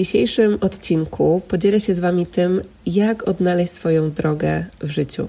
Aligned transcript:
Dzisiejszym 0.00 0.58
odcinku 0.60 1.42
podzielę 1.48 1.80
się 1.80 1.94
z 1.94 2.00
Wami 2.00 2.26
tym, 2.26 2.60
jak 2.86 3.28
odnaleźć 3.28 3.72
swoją 3.72 4.10
drogę 4.10 4.64
w 4.82 4.90
życiu. 4.90 5.28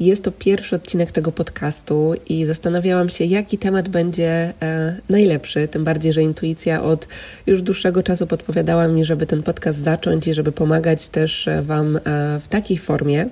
Jest 0.00 0.24
to 0.24 0.32
pierwszy 0.32 0.76
odcinek 0.76 1.12
tego 1.12 1.32
podcastu 1.32 2.14
i 2.28 2.44
zastanawiałam 2.44 3.08
się, 3.08 3.24
jaki 3.24 3.58
temat 3.58 3.88
będzie 3.88 4.52
e, 4.62 4.96
najlepszy. 5.08 5.68
Tym 5.68 5.84
bardziej, 5.84 6.12
że 6.12 6.22
intuicja 6.22 6.82
od 6.82 7.08
już 7.46 7.62
dłuższego 7.62 8.02
czasu 8.02 8.26
podpowiadała 8.26 8.88
mi, 8.88 9.04
żeby 9.04 9.26
ten 9.26 9.42
podcast 9.42 9.78
zacząć 9.78 10.28
i 10.28 10.34
żeby 10.34 10.52
pomagać 10.52 11.08
też 11.08 11.48
e, 11.48 11.62
Wam 11.62 11.96
e, 11.96 12.00
w 12.40 12.48
takiej 12.48 12.78
formie. 12.78 13.28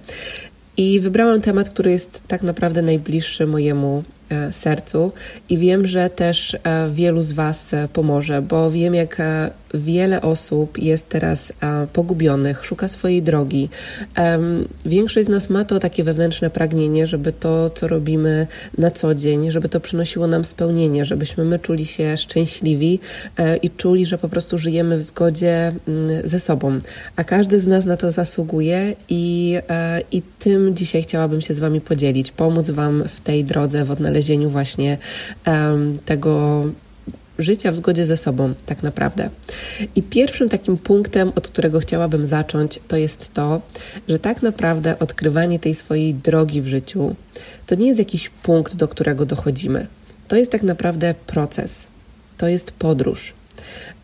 I 0.76 1.00
wybrałam 1.00 1.40
temat, 1.40 1.68
który 1.68 1.90
jest 1.90 2.22
tak 2.28 2.42
naprawdę 2.42 2.82
najbliższy 2.82 3.46
mojemu 3.46 4.04
sercu 4.52 5.12
i 5.48 5.58
wiem, 5.58 5.86
że 5.86 6.10
też 6.10 6.54
e, 6.54 6.90
wielu 6.90 7.22
z 7.22 7.32
Was 7.32 7.74
e, 7.74 7.88
pomoże, 7.88 8.42
bo 8.42 8.70
wiem, 8.70 8.94
jak 8.94 9.22
wiele 9.74 10.22
osób 10.22 10.78
jest 10.78 11.08
teraz 11.08 11.52
pogubionych, 11.92 12.64
szuka 12.64 12.88
swojej 12.88 13.22
drogi. 13.22 13.68
Większość 14.86 15.26
z 15.26 15.28
nas 15.28 15.50
ma 15.50 15.64
to 15.64 15.78
takie 15.78 16.04
wewnętrzne 16.04 16.50
pragnienie, 16.50 17.06
żeby 17.06 17.32
to, 17.32 17.70
co 17.70 17.88
robimy 17.88 18.46
na 18.78 18.90
co 18.90 19.14
dzień, 19.14 19.50
żeby 19.50 19.68
to 19.68 19.80
przynosiło 19.80 20.26
nam 20.26 20.44
spełnienie, 20.44 21.04
żebyśmy 21.04 21.44
my 21.44 21.58
czuli 21.58 21.86
się 21.86 22.16
szczęśliwi 22.16 23.00
i 23.62 23.70
czuli, 23.70 24.06
że 24.06 24.18
po 24.18 24.28
prostu 24.28 24.58
żyjemy 24.58 24.96
w 24.96 25.02
zgodzie 25.02 25.72
mm, 25.88 26.28
ze 26.28 26.40
sobą. 26.40 26.78
A 27.16 27.24
każdy 27.24 27.60
z 27.60 27.66
nas 27.66 27.84
na 27.84 27.96
to 27.96 28.12
zasługuje 28.12 28.94
i, 29.08 29.56
i 30.12 30.22
tym 30.38 30.76
dzisiaj 30.76 31.02
chciałabym 31.02 31.40
się 31.40 31.54
z 31.54 31.58
Wami 31.58 31.80
podzielić, 31.80 32.32
pomóc 32.32 32.70
Wam 32.70 33.04
w 33.08 33.20
tej 33.20 33.44
drodze, 33.44 33.84
w 33.84 33.90
odnalezieniu 33.90 34.13
znalezieniu 34.14 34.50
właśnie 34.50 34.98
um, 35.46 35.98
tego 36.04 36.64
życia 37.38 37.72
w 37.72 37.76
zgodzie 37.76 38.06
ze 38.06 38.16
sobą, 38.16 38.54
tak 38.66 38.82
naprawdę. 38.82 39.30
I 39.94 40.02
pierwszym 40.02 40.48
takim 40.48 40.78
punktem, 40.78 41.32
od 41.34 41.48
którego 41.48 41.80
chciałabym 41.80 42.26
zacząć, 42.26 42.80
to 42.88 42.96
jest 42.96 43.34
to, 43.34 43.60
że 44.08 44.18
tak 44.18 44.42
naprawdę 44.42 44.98
odkrywanie 44.98 45.58
tej 45.58 45.74
swojej 45.74 46.14
drogi 46.14 46.62
w 46.62 46.66
życiu 46.66 47.14
to 47.66 47.74
nie 47.74 47.86
jest 47.86 47.98
jakiś 47.98 48.28
punkt, 48.28 48.76
do 48.76 48.88
którego 48.88 49.26
dochodzimy. 49.26 49.86
To 50.28 50.36
jest 50.36 50.52
tak 50.52 50.62
naprawdę 50.62 51.14
proces, 51.26 51.86
to 52.38 52.48
jest 52.48 52.70
podróż. 52.70 53.32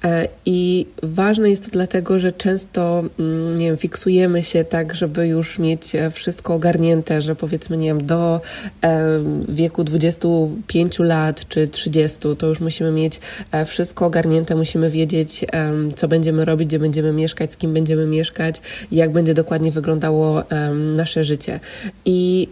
E, 0.05 0.29
I 0.47 0.87
ważne 1.03 1.51
jest 1.51 1.65
to 1.65 1.71
dlatego, 1.71 2.19
że 2.19 2.33
często 2.33 3.05
mm, 3.19 3.59
nie 3.59 3.67
wiem, 3.67 3.77
fiksujemy 3.77 4.43
się 4.43 4.65
tak, 4.65 4.95
żeby 4.95 5.27
już 5.27 5.59
mieć 5.59 5.95
e, 5.95 6.11
wszystko 6.11 6.55
ogarnięte, 6.55 7.23
że 7.23 7.37
powiedzmy, 7.37 7.77
nie 7.77 7.87
wiem, 7.87 8.07
do 8.07 8.41
e, 8.85 9.09
wieku 9.49 9.85
25 9.85 10.99
lat 10.99 11.49
czy 11.49 11.69
30 11.69 12.19
to 12.39 12.47
już 12.47 12.61
musimy 12.61 12.91
mieć 12.91 13.21
wszystko 13.67 14.07
ogarnięte, 14.07 14.57
musimy 14.57 14.91
wiedzieć, 14.91 15.47
co 15.97 16.09
będziemy 16.09 16.45
robić, 16.45 16.69
gdzie 16.69 16.79
będziemy 16.79 17.13
mieszkać, 17.13 17.53
z 17.53 17.57
kim 17.57 17.75
będziemy 17.75 18.07
mieszkać, 18.07 18.61
jak 18.93 19.13
będzie 19.13 19.35
dokładnie 19.35 19.73
wyglądało 19.73 20.43
nasze 20.97 21.25
życie. 21.25 21.61
I 22.05 22.49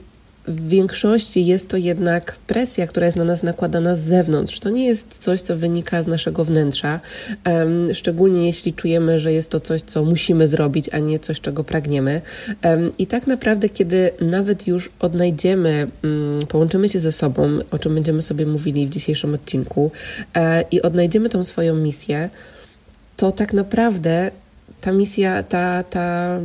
w 0.49 0.69
większości 0.69 1.47
jest 1.47 1.69
to 1.69 1.77
jednak 1.77 2.37
presja, 2.47 2.87
która 2.87 3.07
jest 3.07 3.19
na 3.19 3.25
nas 3.25 3.43
nakładana 3.43 3.97
z 3.97 4.01
zewnątrz. 4.01 4.61
To 4.61 4.71
nie 4.71 4.87
jest 4.87 5.19
coś, 5.19 5.41
co 5.41 5.57
wynika 5.57 6.03
z 6.03 6.07
naszego 6.07 6.45
wnętrza, 6.45 7.01
um, 7.47 7.95
szczególnie 7.95 8.47
jeśli 8.47 8.73
czujemy, 8.73 9.19
że 9.19 9.33
jest 9.33 9.51
to 9.51 9.61
coś, 9.61 9.83
co 9.83 10.05
musimy 10.05 10.49
zrobić, 10.49 10.89
a 10.93 10.99
nie 10.99 11.19
coś, 11.19 11.41
czego 11.41 11.65
pragniemy. 11.65 12.21
Um, 12.65 12.91
I 12.99 13.07
tak 13.07 13.27
naprawdę, 13.27 13.69
kiedy 13.69 14.11
nawet 14.21 14.67
już 14.67 14.91
odnajdziemy, 15.01 15.89
um, 16.05 16.47
połączymy 16.47 16.89
się 16.89 17.01
ze 17.01 17.13
sobą, 17.13 17.59
o 17.71 17.79
czym 17.79 17.95
będziemy 17.95 18.23
sobie 18.23 18.47
mówili 18.47 18.87
w 18.87 18.91
dzisiejszym 18.91 19.35
odcinku, 19.35 19.91
e, 20.35 20.65
i 20.71 20.83
odnajdziemy 20.83 21.29
tą 21.29 21.45
swoją 21.45 21.75
misję, 21.75 22.31
to 23.17 23.33
tak 23.33 23.53
naprawdę 23.53 24.31
ta 24.81 24.93
misja, 24.93 25.43
ta, 25.43 25.83
ta 25.83 26.39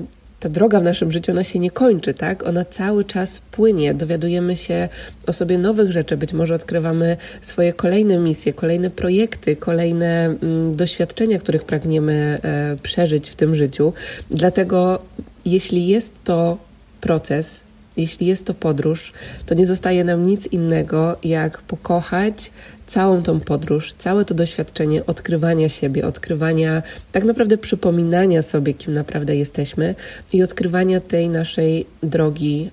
ta 0.43 0.49
droga 0.49 0.79
w 0.79 0.83
naszym 0.83 1.11
życiu, 1.11 1.31
ona 1.31 1.43
się 1.43 1.59
nie 1.59 1.71
kończy, 1.71 2.13
tak? 2.13 2.47
Ona 2.47 2.65
cały 2.65 3.05
czas 3.05 3.41
płynie, 3.51 3.93
dowiadujemy 3.93 4.57
się 4.57 4.89
o 5.27 5.33
sobie 5.33 5.57
nowych 5.57 5.91
rzeczy, 5.91 6.17
być 6.17 6.33
może 6.33 6.55
odkrywamy 6.55 7.17
swoje 7.41 7.73
kolejne 7.73 8.17
misje, 8.17 8.53
kolejne 8.53 8.89
projekty, 8.89 9.55
kolejne 9.55 10.25
mm, 10.25 10.75
doświadczenia, 10.75 11.39
których 11.39 11.63
pragniemy 11.63 12.39
e, 12.43 12.77
przeżyć 12.83 13.29
w 13.29 13.35
tym 13.35 13.55
życiu. 13.55 13.93
Dlatego, 14.31 14.99
jeśli 15.45 15.87
jest 15.87 16.13
to 16.23 16.57
proces, 17.01 17.59
jeśli 17.97 18.27
jest 18.27 18.45
to 18.45 18.53
podróż, 18.53 19.13
to 19.45 19.55
nie 19.55 19.65
zostaje 19.65 20.03
nam 20.03 20.25
nic 20.25 20.47
innego, 20.47 21.17
jak 21.23 21.61
pokochać 21.61 22.51
całą 22.93 23.23
tą 23.23 23.39
podróż, 23.39 23.93
całe 23.97 24.25
to 24.25 24.33
doświadczenie 24.33 25.05
odkrywania 25.05 25.69
siebie, 25.69 26.05
odkrywania, 26.07 26.83
tak 27.11 27.23
naprawdę 27.23 27.57
przypominania 27.57 28.41
sobie, 28.41 28.73
kim 28.73 28.93
naprawdę 28.93 29.35
jesteśmy 29.35 29.95
i 30.33 30.43
odkrywania 30.43 31.01
tej 31.01 31.29
naszej 31.29 31.85
drogi 32.03 32.71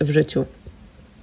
w 0.00 0.10
życiu. 0.10 0.44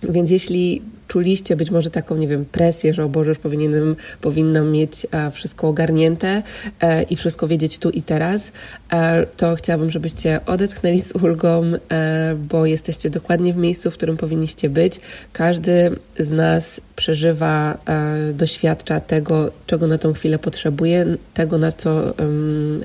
Więc 0.03 0.29
jeśli 0.29 0.81
czuliście 1.07 1.55
być 1.55 1.71
może 1.71 1.89
taką, 1.89 2.15
nie 2.15 2.27
wiem, 2.27 2.45
presję, 2.45 2.93
że 2.93 3.03
o 3.03 3.09
Boże, 3.09 3.31
już 3.31 3.37
powinienem, 3.37 3.95
powinnam 4.21 4.71
mieć 4.71 5.07
e, 5.11 5.31
wszystko 5.31 5.67
ogarnięte 5.67 6.43
e, 6.81 7.03
i 7.03 7.15
wszystko 7.15 7.47
wiedzieć 7.47 7.79
tu 7.79 7.89
i 7.89 8.01
teraz, 8.01 8.51
e, 8.91 9.25
to 9.25 9.55
chciałabym, 9.55 9.91
żebyście 9.91 10.39
odetchnęli 10.45 11.01
z 11.01 11.15
ulgą, 11.15 11.71
bo 12.49 12.65
jesteście 12.65 13.09
dokładnie 13.09 13.53
w 13.53 13.57
miejscu, 13.57 13.91
w 13.91 13.93
którym 13.93 14.17
powinniście 14.17 14.69
być. 14.69 14.99
Każdy 15.33 15.91
z 16.19 16.31
nas 16.31 16.81
przeżywa, 16.97 17.77
doświadcza 18.33 18.99
tego, 18.99 19.51
czego 19.67 19.87
na 19.87 19.97
tą 19.97 20.13
chwilę 20.13 20.39
potrzebuje, 20.39 21.05
tego, 21.33 21.57
na 21.57 21.71
co, 21.71 22.13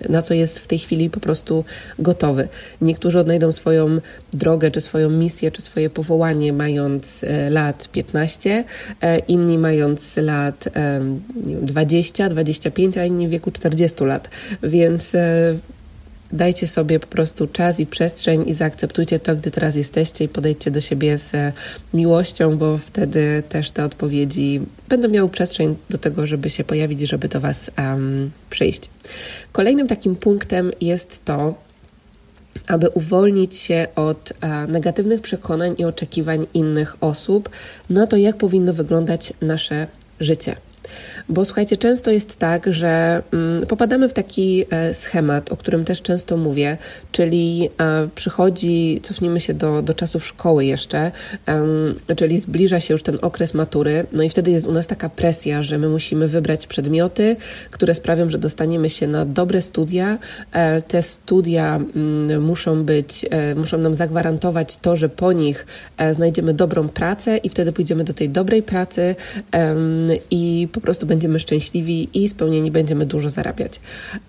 na 0.09 0.23
co 0.23 0.35
jest 0.35 0.59
w 0.59 0.67
tej 0.67 0.79
chwili 0.79 1.11
po 1.11 1.21
prostu 1.21 1.65
gotowy. 1.99 2.49
Niektórzy 2.81 3.19
odnajdą 3.19 3.53
swoją 3.53 4.01
drogę, 4.33 4.71
czy 4.71 4.81
swoją 4.81 5.11
misję, 5.11 5.51
czy 5.51 5.63
swoje 5.63 5.91
powołanie, 5.91 6.53
mając 6.53 7.21
lat 7.51 7.89
15, 7.89 8.13
15, 8.13 8.65
e, 9.01 9.19
inni 9.19 9.59
mając 9.59 10.17
lat 10.17 10.69
20, 11.63 12.29
25, 12.29 12.99
a 12.99 13.05
inni 13.05 13.29
w 13.29 13.31
wieku 13.31 13.51
40 13.51 14.05
lat. 14.05 14.29
Więc 14.63 15.15
e, 15.15 15.55
dajcie 16.33 16.67
sobie 16.67 17.01
po 17.01 17.07
prostu 17.07 17.47
czas 17.47 17.81
i 17.81 17.87
przestrzeń 17.87 18.49
i 18.49 18.55
zaakceptujcie 18.55 19.19
to, 19.19 19.37
gdy 19.37 19.51
teraz 19.51 19.75
jesteście 19.75 20.25
i 20.25 20.29
podejdźcie 20.29 20.71
do 20.71 20.81
siebie 20.81 21.19
z 21.19 21.35
e, 21.35 21.53
miłością, 21.95 22.59
bo 22.59 22.79
wtedy 22.79 23.43
też 23.49 23.71
te 23.71 23.85
odpowiedzi 23.85 24.61
będą 24.89 25.09
miały 25.09 25.29
przestrzeń 25.29 25.77
do 25.91 25.99
tego, 25.99 26.27
żeby 26.27 26.51
się 26.51 26.65
pojawić 26.65 27.01
żeby 27.01 27.29
do 27.29 27.41
Was 27.41 27.71
um, 27.79 28.31
przyjść. 28.51 28.91
Kolejnym 29.53 29.87
takim 29.89 30.17
punktem 30.17 30.71
jest 30.81 31.25
to, 31.25 31.55
aby 32.69 32.89
uwolnić 32.89 33.57
się 33.57 33.87
od 33.97 34.33
a, 34.41 34.67
negatywnych 34.67 35.21
przekonań 35.21 35.75
i 35.79 35.85
oczekiwań 35.85 36.47
innych 36.55 36.97
osób 37.01 37.51
na 37.91 38.07
to, 38.07 38.17
jak 38.17 38.37
powinno 38.37 38.75
wyglądać 38.75 39.33
nasze 39.41 39.87
życie. 40.21 40.57
Bo 41.29 41.45
słuchajcie, 41.45 41.77
często 41.77 42.11
jest 42.11 42.37
tak, 42.37 42.73
że 42.73 43.23
mm, 43.33 43.67
popadamy 43.67 44.09
w 44.09 44.13
taki 44.13 44.65
e, 44.71 44.95
schemat, 44.95 45.53
o 45.53 45.57
którym 45.57 45.85
też 45.85 46.03
często 46.03 46.37
mówię, 46.37 46.77
czyli 47.13 47.71
e, 47.81 48.09
przychodzi, 48.15 49.01
cofnijmy 49.03 49.41
się 49.41 49.55
do, 49.55 49.83
do 49.83 49.95
czasów 49.95 50.27
szkoły 50.27 50.65
jeszcze, 50.65 51.11
czyli 52.17 52.41
zbliża 52.41 52.81
się 52.81 52.95
już 52.95 53.03
ten 53.03 53.19
okres 53.23 53.55
matury, 53.55 54.07
no 54.13 54.23
i 54.23 54.29
wtedy 54.29 54.51
jest 54.51 54.67
u 54.67 54.73
nas 54.73 54.87
taka 54.87 55.09
presja, 55.09 55.63
że 55.63 55.79
my 55.79 55.89
musimy 55.89 56.29
wybrać 56.29 56.67
przedmioty, 56.67 57.37
które 57.71 57.95
sprawią, 57.95 58.31
że 58.31 58.39
dostaniemy 58.39 58.91
się 58.91 59.07
na 59.07 59.25
dobre 59.25 59.63
studia. 59.63 60.19
E, 60.53 60.81
te 60.81 61.03
studia 61.03 61.77
mm, 61.77 62.43
muszą 62.43 62.85
być, 62.85 63.27
muszą 63.57 63.79
nam 63.79 63.95
zagwarantować 63.95 64.77
to, 64.77 64.97
że 64.97 65.09
po 65.09 65.33
nich 65.33 65.67
znajdziemy 66.13 66.55
dobrą 66.55 66.89
pracę 66.89 67.37
i 67.37 67.49
wtedy 67.49 67.73
pójdziemy 67.73 68.05
do 68.05 68.15
tej 68.15 68.31
dobrej 68.31 68.63
pracy 68.63 69.15
i 70.31 70.69
po 70.73 70.81
prostu 70.81 71.07
będziemy 71.07 71.41
szczęśliwi 71.41 72.09
i 72.15 72.29
spełnieni 72.29 72.71
będziemy 72.71 73.07
dużo 73.07 73.31
zarabiać. 73.31 73.81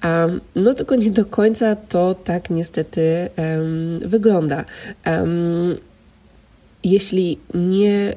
Um, 0.03 0.41
no 0.55 0.73
tylko 0.73 0.95
nie 0.95 1.11
do 1.11 1.25
końca 1.25 1.75
to 1.75 2.15
tak 2.15 2.49
niestety 2.49 3.29
um, 3.37 4.09
wygląda. 4.09 4.65
Um, 5.05 5.75
jeśli 6.83 7.37
nie 7.53 8.15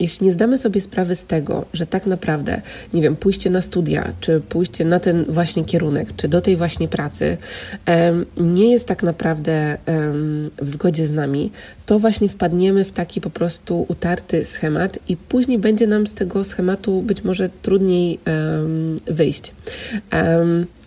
jeśli 0.00 0.26
nie 0.26 0.32
zdamy 0.32 0.58
sobie 0.58 0.80
sprawy 0.80 1.14
z 1.14 1.24
tego, 1.24 1.64
że 1.72 1.86
tak 1.86 2.06
naprawdę, 2.06 2.62
nie 2.94 3.02
wiem, 3.02 3.16
pójście 3.16 3.50
na 3.50 3.62
studia, 3.62 4.12
czy 4.20 4.40
pójście 4.40 4.84
na 4.84 5.00
ten 5.00 5.24
właśnie 5.28 5.64
kierunek, 5.64 6.08
czy 6.16 6.28
do 6.28 6.40
tej 6.40 6.56
właśnie 6.56 6.88
pracy 6.88 7.36
nie 8.36 8.72
jest 8.72 8.86
tak 8.86 9.02
naprawdę 9.02 9.78
w 10.62 10.70
zgodzie 10.70 11.06
z 11.06 11.12
nami, 11.12 11.50
to 11.86 11.98
właśnie 11.98 12.28
wpadniemy 12.28 12.84
w 12.84 12.92
taki 12.92 13.20
po 13.20 13.30
prostu 13.30 13.86
utarty 13.88 14.44
schemat 14.44 14.98
i 15.08 15.16
później 15.16 15.58
będzie 15.58 15.86
nam 15.86 16.06
z 16.06 16.14
tego 16.14 16.44
schematu 16.44 17.02
być 17.02 17.24
może 17.24 17.48
trudniej 17.62 18.18
wyjść. 19.06 19.52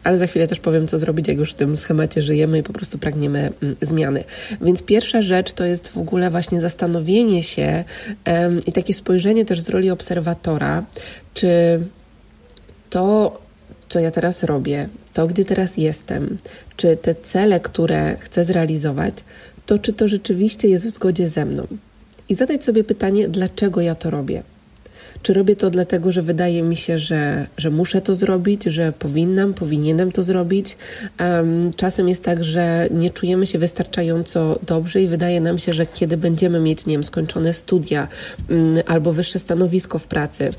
Ale 0.04 0.18
za 0.18 0.28
chwilę 0.28 0.48
też 0.48 0.60
powiem, 0.60 0.88
co 0.88 1.00
zrobić, 1.00 1.28
jak 1.28 1.38
już 1.38 1.52
w 1.52 1.54
tym 1.54 1.78
schemacie 1.78 2.22
żyjemy 2.22 2.60
i 2.60 2.64
po 2.64 2.74
prostu 2.74 2.98
pragniemy 2.98 3.52
mm, 3.62 3.76
zmiany. 3.82 4.24
Więc 4.62 4.84
pierwsza 4.84 5.22
rzecz 5.22 5.54
to 5.54 5.66
jest 5.66 5.88
w 5.88 5.98
ogóle 5.98 6.30
właśnie 6.30 6.62
zastanowienie 6.62 7.44
się 7.44 7.84
i 8.68 8.72
takie 8.72 8.94
spojrzenie 8.94 9.46
też 9.46 9.62
z 9.62 9.70
roli 9.70 9.90
obserwatora, 9.90 10.84
czy 11.34 11.80
to, 12.90 13.42
co 13.90 14.00
ja 14.00 14.12
teraz 14.12 14.44
robię, 14.44 14.90
to, 15.14 15.28
gdzie 15.28 15.46
teraz 15.46 15.78
jestem, 15.78 16.38
czy 16.78 16.98
te 16.98 17.16
cele, 17.16 17.60
które 17.60 18.16
chcę 18.20 18.46
zrealizować, 18.46 19.14
to 19.66 19.80
czy 19.80 19.94
to 19.94 20.08
rzeczywiście 20.08 20.68
jest 20.68 20.86
w 20.86 20.90
zgodzie 20.90 21.28
ze 21.28 21.46
mną. 21.46 21.68
I 22.30 22.36
zadać 22.36 22.64
sobie 22.64 22.84
pytanie, 22.84 23.28
dlaczego 23.28 23.82
ja 23.82 23.96
to 23.96 24.10
robię. 24.10 24.44
Czy 25.24 25.34
robię 25.34 25.56
to 25.56 25.70
dlatego, 25.70 26.12
że 26.12 26.22
wydaje 26.22 26.64
mi 26.64 26.76
się, 26.76 26.98
że, 26.98 27.48
że 27.58 27.70
muszę 27.70 28.02
to 28.02 28.16
zrobić, 28.16 28.64
że 28.64 28.94
powinnam, 29.00 29.54
powinienem 29.54 30.12
to 30.12 30.24
zrobić? 30.24 30.78
Um, 31.20 31.74
czasem 31.74 32.10
jest 32.10 32.24
tak, 32.24 32.44
że 32.44 32.88
nie 32.92 33.10
czujemy 33.10 33.48
się 33.48 33.60
wystarczająco 33.60 34.60
dobrze 34.68 35.02
i 35.02 35.08
wydaje 35.08 35.42
nam 35.42 35.60
się, 35.60 35.74
że 35.74 35.86
kiedy 35.86 36.18
będziemy 36.18 36.60
mieć, 36.60 36.86
nie 36.86 36.94
wiem, 36.94 37.04
skończone 37.04 37.54
studia 37.54 38.08
um, 38.50 38.76
albo 38.86 39.14
wyższe 39.14 39.40
stanowisko 39.40 40.00
w 40.00 40.08
pracy, 40.08 40.52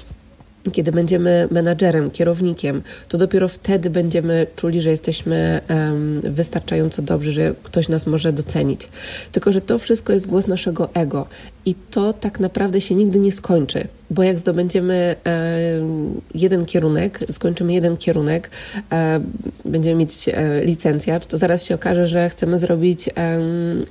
kiedy 0.73 0.93
będziemy 0.93 1.49
menadżerem, 1.51 2.11
kierownikiem, 2.11 2.83
to 3.09 3.19
dopiero 3.19 3.49
wtedy 3.49 3.91
będziemy 3.91 4.47
czuli, 4.57 4.83
że 4.83 4.91
jesteśmy 4.91 5.61
um, 5.69 6.21
wystarczająco 6.21 7.03
dobrzy, 7.03 7.33
że 7.33 7.55
ktoś 7.63 7.89
nas 7.89 8.07
może 8.07 8.33
docenić. 8.33 8.89
Tylko, 9.33 9.53
że 9.53 9.61
to 9.61 9.79
wszystko 9.79 10.13
jest 10.13 10.27
głos 10.27 10.47
naszego 10.47 10.95
ego 10.95 11.27
i 11.67 11.75
to 11.75 12.13
tak 12.13 12.41
naprawdę 12.41 12.81
się 12.81 12.95
nigdy 12.95 13.19
nie 13.19 13.33
skończy 13.33 13.89
bo 14.13 14.23
jak 14.23 14.39
zdobędziemy 14.39 15.17
e, 15.27 15.57
jeden 16.35 16.67
kierunek, 16.67 17.21
skończymy 17.31 17.73
jeden 17.73 17.97
kierunek, 17.97 18.51
e, 18.93 19.21
będziemy 19.65 19.97
mieć 19.97 20.29
e, 20.29 20.65
licencjat, 20.65 21.27
to 21.27 21.39
zaraz 21.39 21.65
się 21.65 21.75
okaże, 21.75 22.07
że 22.07 22.29
chcemy 22.29 22.59
zrobić 22.59 23.11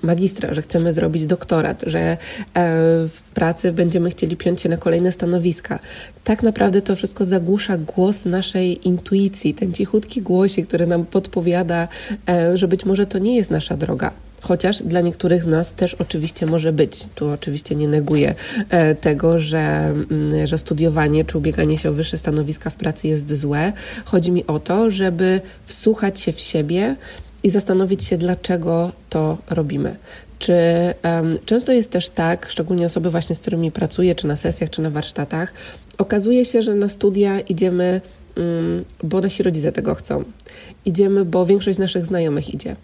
magistra, 0.01 0.53
że 0.53 0.61
chcemy 0.61 0.93
zrobić 0.93 1.25
doktorat, 1.25 1.83
że 1.87 2.17
w 3.07 3.29
pracy 3.33 3.71
będziemy 3.71 4.09
chcieli 4.09 4.37
piąć 4.37 4.61
się 4.61 4.69
na 4.69 4.77
kolejne 4.77 5.11
stanowiska. 5.11 5.79
Tak 6.23 6.43
naprawdę 6.43 6.81
to 6.81 6.95
wszystko 6.95 7.25
zagłusza 7.25 7.77
głos 7.77 8.25
naszej 8.25 8.87
intuicji, 8.87 9.53
ten 9.53 9.73
cichutki 9.73 10.21
głosik, 10.21 10.67
który 10.67 10.87
nam 10.87 11.05
podpowiada, 11.05 11.87
że 12.53 12.67
być 12.67 12.85
może 12.85 13.05
to 13.05 13.19
nie 13.19 13.35
jest 13.35 13.51
nasza 13.51 13.77
droga. 13.77 14.13
Chociaż 14.41 14.83
dla 14.83 15.01
niektórych 15.01 15.43
z 15.43 15.47
nas 15.47 15.73
też 15.73 15.93
oczywiście 15.93 16.45
może 16.45 16.73
być. 16.73 17.07
Tu 17.15 17.29
oczywiście 17.29 17.75
nie 17.75 17.87
neguję 17.87 18.35
e, 18.69 18.95
tego, 18.95 19.39
że, 19.39 19.59
mm, 19.59 20.47
że 20.47 20.57
studiowanie 20.57 21.25
czy 21.25 21.37
ubieganie 21.37 21.77
się 21.77 21.89
o 21.89 21.93
wyższe 21.93 22.17
stanowiska 22.17 22.69
w 22.69 22.75
pracy 22.75 23.07
jest 23.07 23.35
złe. 23.35 23.73
Chodzi 24.05 24.31
mi 24.31 24.47
o 24.47 24.59
to, 24.59 24.89
żeby 24.89 25.41
wsłuchać 25.65 26.19
się 26.19 26.33
w 26.33 26.39
siebie 26.39 26.95
i 27.43 27.49
zastanowić 27.49 28.03
się, 28.03 28.17
dlaczego 28.17 28.91
to 29.09 29.37
robimy. 29.49 29.95
Czy 30.39 30.53
um, 31.03 31.37
często 31.45 31.71
jest 31.71 31.89
też 31.89 32.09
tak, 32.09 32.47
szczególnie 32.49 32.85
osoby 32.85 33.09
właśnie, 33.09 33.35
z 33.35 33.39
którymi 33.39 33.71
pracuję, 33.71 34.15
czy 34.15 34.27
na 34.27 34.35
sesjach, 34.35 34.69
czy 34.69 34.81
na 34.81 34.89
warsztatach, 34.89 35.53
okazuje 35.97 36.45
się, 36.45 36.61
że 36.61 36.75
na 36.75 36.89
studia 36.89 37.39
idziemy, 37.39 38.01
um, 38.37 38.85
bo 39.03 39.21
nasi 39.21 39.43
rodzice 39.43 39.71
tego 39.71 39.95
chcą. 39.95 40.23
Idziemy, 40.85 41.25
bo 41.25 41.45
większość 41.45 41.79
naszych 41.79 42.05
znajomych 42.05 42.53
idzie. 42.53 42.75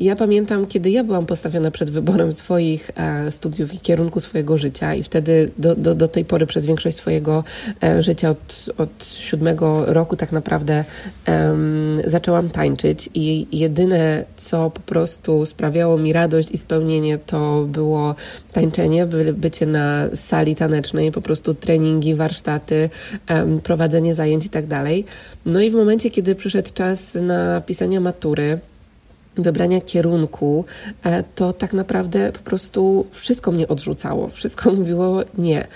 Ja 0.00 0.16
pamiętam, 0.16 0.66
kiedy 0.66 0.90
ja 0.90 1.04
byłam 1.04 1.26
postawiona 1.26 1.70
przed 1.70 1.90
wyborem 1.90 2.32
swoich 2.32 2.90
e, 2.94 3.30
studiów 3.30 3.74
i 3.74 3.78
kierunku 3.78 4.20
swojego 4.20 4.58
życia, 4.58 4.94
i 4.94 5.02
wtedy 5.02 5.50
do, 5.58 5.74
do, 5.74 5.94
do 5.94 6.08
tej 6.08 6.24
pory 6.24 6.46
przez 6.46 6.66
większość 6.66 6.96
swojego 6.96 7.44
e, 7.82 8.02
życia, 8.02 8.30
od, 8.30 8.64
od 8.78 9.04
siódmego 9.04 9.84
roku, 9.86 10.16
tak 10.16 10.32
naprawdę 10.32 10.84
zaczęłam 12.06 12.50
tańczyć, 12.50 13.10
i 13.14 13.46
jedyne, 13.52 14.24
co 14.36 14.70
po 14.70 14.80
prostu 14.80 15.46
sprawiało 15.46 15.98
mi 15.98 16.12
radość 16.12 16.50
i 16.50 16.58
spełnienie, 16.58 17.18
to 17.18 17.64
było 17.68 18.14
tańczenie, 18.52 19.06
by, 19.06 19.32
bycie 19.32 19.66
na 19.66 20.08
sali 20.14 20.56
tanecznej, 20.56 21.12
po 21.12 21.22
prostu 21.22 21.54
treningi, 21.54 22.14
warsztaty, 22.14 22.90
prowadzenie 23.62 24.14
zajęć 24.14 24.46
i 24.46 24.50
tak 24.50 24.66
dalej. 24.66 25.04
No 25.46 25.60
i 25.60 25.70
w 25.70 25.74
momencie, 25.74 26.10
kiedy 26.10 26.34
przyszedł 26.34 26.70
czas 26.74 27.14
na 27.14 27.60
pisanie 27.60 28.00
matury, 28.00 28.58
wybrania 29.36 29.80
kierunku, 29.80 30.64
e, 31.04 31.24
to 31.34 31.52
tak 31.52 31.72
naprawdę 31.72 32.32
po 32.32 32.38
prostu 32.38 33.06
wszystko 33.10 33.52
mnie 33.52 33.68
odrzucało, 33.68 34.28
wszystko 34.28 34.70
mówiło 34.78 35.22
nie. 35.38 35.66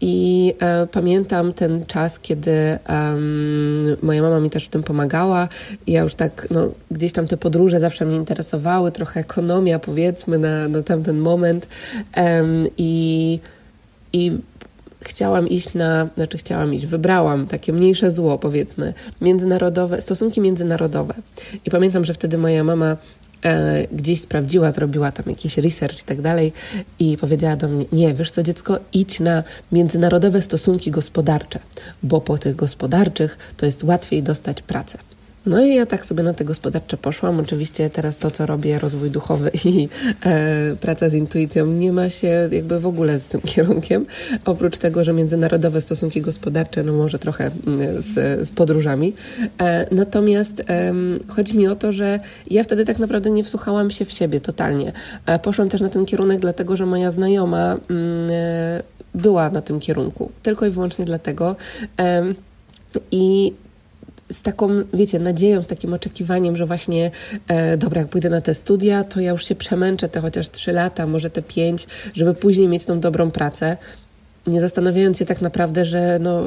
I 0.00 0.54
e, 0.60 0.86
pamiętam 0.86 1.52
ten 1.52 1.86
czas, 1.86 2.18
kiedy 2.18 2.78
um, 2.88 3.96
moja 4.02 4.22
mama 4.22 4.40
mi 4.40 4.50
też 4.50 4.64
w 4.64 4.68
tym 4.68 4.82
pomagała. 4.82 5.48
Ja 5.86 6.00
już 6.00 6.14
tak, 6.14 6.46
no, 6.50 6.68
gdzieś 6.90 7.12
tam 7.12 7.26
te 7.26 7.36
podróże 7.36 7.80
zawsze 7.80 8.04
mnie 8.04 8.16
interesowały, 8.16 8.92
trochę 8.92 9.20
ekonomia, 9.20 9.78
powiedzmy, 9.78 10.38
na, 10.38 10.68
na 10.68 10.82
tamten 10.82 11.18
moment. 11.18 11.66
Um, 12.16 12.66
I 12.78 13.38
i 14.12 14.38
chciałam 15.00 15.48
iść 15.48 15.74
na, 15.74 16.08
znaczy 16.16 16.38
chciałam 16.38 16.74
iść, 16.74 16.86
wybrałam 16.86 17.46
takie 17.46 17.72
mniejsze 17.72 18.10
zło, 18.10 18.38
powiedzmy, 18.38 18.94
międzynarodowe, 19.20 20.00
stosunki 20.00 20.40
międzynarodowe. 20.40 21.14
I 21.64 21.70
pamiętam, 21.70 22.04
że 22.04 22.14
wtedy 22.14 22.38
moja 22.38 22.64
mama 22.64 22.96
e, 23.44 23.86
gdzieś 23.92 24.20
sprawdziła, 24.20 24.70
zrobiła 24.70 25.12
tam 25.12 25.24
jakiś 25.28 25.58
research 25.58 26.00
i 26.00 26.04
tak 26.04 26.20
dalej 26.20 26.52
i 26.98 27.16
powiedziała 27.16 27.56
do 27.56 27.68
mnie, 27.68 27.84
nie, 27.92 28.14
wiesz 28.14 28.30
co 28.30 28.42
dziecko, 28.42 28.78
idź 28.92 29.20
na 29.20 29.42
międzynarodowe 29.72 30.42
stosunki 30.42 30.90
gospodarcze, 30.90 31.58
bo 32.02 32.20
po 32.20 32.38
tych 32.38 32.56
gospodarczych 32.56 33.38
to 33.56 33.66
jest 33.66 33.84
łatwiej 33.84 34.22
dostać 34.22 34.62
pracę. 34.62 34.98
No 35.46 35.64
i 35.64 35.74
ja 35.74 35.86
tak 35.86 36.06
sobie 36.06 36.22
na 36.22 36.34
te 36.34 36.44
gospodarcze 36.44 36.96
poszłam. 36.96 37.40
Oczywiście 37.40 37.90
teraz 37.90 38.18
to, 38.18 38.30
co 38.30 38.46
robię, 38.46 38.78
rozwój 38.78 39.10
duchowy 39.10 39.50
i 39.64 39.88
e, 40.24 40.76
praca 40.80 41.08
z 41.08 41.14
intuicją, 41.14 41.66
nie 41.66 41.92
ma 41.92 42.10
się 42.10 42.48
jakby 42.52 42.80
w 42.80 42.86
ogóle 42.86 43.20
z 43.20 43.26
tym 43.26 43.40
kierunkiem. 43.54 44.06
Oprócz 44.44 44.78
tego, 44.78 45.04
że 45.04 45.12
międzynarodowe 45.12 45.80
stosunki 45.80 46.20
gospodarcze, 46.20 46.82
no 46.82 46.92
może 46.92 47.18
trochę 47.18 47.50
mm, 47.66 48.02
z, 48.02 48.48
z 48.48 48.50
podróżami. 48.50 49.12
E, 49.60 49.94
natomiast 49.94 50.60
e, 50.60 50.92
chodzi 51.28 51.58
mi 51.58 51.68
o 51.68 51.74
to, 51.74 51.92
że 51.92 52.20
ja 52.50 52.64
wtedy 52.64 52.84
tak 52.84 52.98
naprawdę 52.98 53.30
nie 53.30 53.44
wsłuchałam 53.44 53.90
się 53.90 54.04
w 54.04 54.12
siebie 54.12 54.40
totalnie. 54.40 54.92
E, 55.26 55.38
poszłam 55.38 55.68
też 55.68 55.80
na 55.80 55.88
ten 55.88 56.06
kierunek, 56.06 56.40
dlatego 56.40 56.76
że 56.76 56.86
moja 56.86 57.10
znajoma 57.10 57.76
mm, 57.90 58.30
e, 58.30 58.82
była 59.14 59.50
na 59.50 59.62
tym 59.62 59.80
kierunku. 59.80 60.30
Tylko 60.42 60.66
i 60.66 60.70
wyłącznie 60.70 61.04
dlatego. 61.04 61.56
I 63.10 63.52
z 64.30 64.42
taką, 64.42 64.68
wiecie, 64.94 65.18
nadzieją, 65.18 65.62
z 65.62 65.66
takim 65.66 65.92
oczekiwaniem, 65.92 66.56
że 66.56 66.66
właśnie, 66.66 67.10
e, 67.48 67.76
dobra, 67.76 68.00
jak 68.00 68.10
pójdę 68.10 68.30
na 68.30 68.40
te 68.40 68.54
studia, 68.54 69.04
to 69.04 69.20
ja 69.20 69.30
już 69.30 69.44
się 69.44 69.54
przemęczę 69.54 70.08
te 70.08 70.20
chociaż 70.20 70.50
trzy 70.50 70.72
lata, 70.72 71.06
może 71.06 71.30
te 71.30 71.42
pięć, 71.42 71.86
żeby 72.14 72.34
później 72.34 72.68
mieć 72.68 72.84
tą 72.84 73.00
dobrą 73.00 73.30
pracę, 73.30 73.76
nie 74.46 74.60
zastanawiając 74.60 75.18
się 75.18 75.26
tak 75.26 75.40
naprawdę, 75.40 75.84
że 75.84 76.18
no 76.20 76.42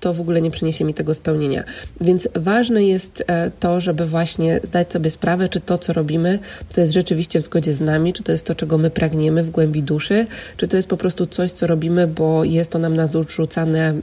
to 0.00 0.14
w 0.14 0.20
ogóle 0.20 0.40
nie 0.40 0.50
przyniesie 0.50 0.84
mi 0.84 0.94
tego 0.94 1.14
spełnienia. 1.14 1.64
Więc 2.00 2.28
ważne 2.34 2.84
jest 2.84 3.24
e, 3.26 3.50
to, 3.60 3.80
żeby 3.80 4.06
właśnie 4.06 4.60
zdać 4.64 4.92
sobie 4.92 5.10
sprawę, 5.10 5.48
czy 5.48 5.60
to, 5.60 5.78
co 5.78 5.92
robimy, 5.92 6.38
to 6.74 6.80
jest 6.80 6.92
rzeczywiście 6.92 7.40
w 7.40 7.44
zgodzie 7.44 7.74
z 7.74 7.80
nami, 7.80 8.12
czy 8.12 8.22
to 8.22 8.32
jest 8.32 8.46
to, 8.46 8.54
czego 8.54 8.78
my 8.78 8.90
pragniemy 8.90 9.42
w 9.42 9.50
głębi 9.50 9.82
duszy, 9.82 10.26
czy 10.56 10.68
to 10.68 10.76
jest 10.76 10.88
po 10.88 10.96
prostu 10.96 11.26
coś, 11.26 11.52
co 11.52 11.66
robimy, 11.66 12.06
bo 12.06 12.44
jest 12.44 12.72
to 12.72 12.78
nam 12.78 12.96
narzucane 12.96 13.88
mm, 13.88 14.02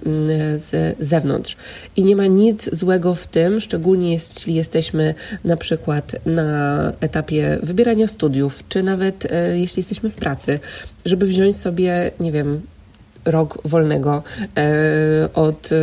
z 0.59 0.95
zewnątrz. 0.99 1.55
I 1.95 2.03
nie 2.03 2.15
ma 2.15 2.25
nic 2.25 2.75
złego 2.75 3.15
w 3.15 3.27
tym, 3.27 3.59
szczególnie 3.59 4.11
jeśli 4.11 4.55
jesteśmy 4.55 5.13
na 5.43 5.57
przykład 5.57 6.15
na 6.25 6.91
etapie 6.99 7.59
wybierania 7.63 8.07
studiów, 8.07 8.63
czy 8.69 8.83
nawet 8.83 9.31
e, 9.31 9.59
jeśli 9.59 9.79
jesteśmy 9.79 10.09
w 10.09 10.15
pracy, 10.15 10.59
żeby 11.05 11.25
wziąć 11.25 11.55
sobie, 11.55 12.11
nie 12.19 12.31
wiem, 12.31 12.61
rok 13.25 13.57
wolnego 13.65 14.23
e, 14.57 15.29
od 15.33 15.71
e, 15.71 15.75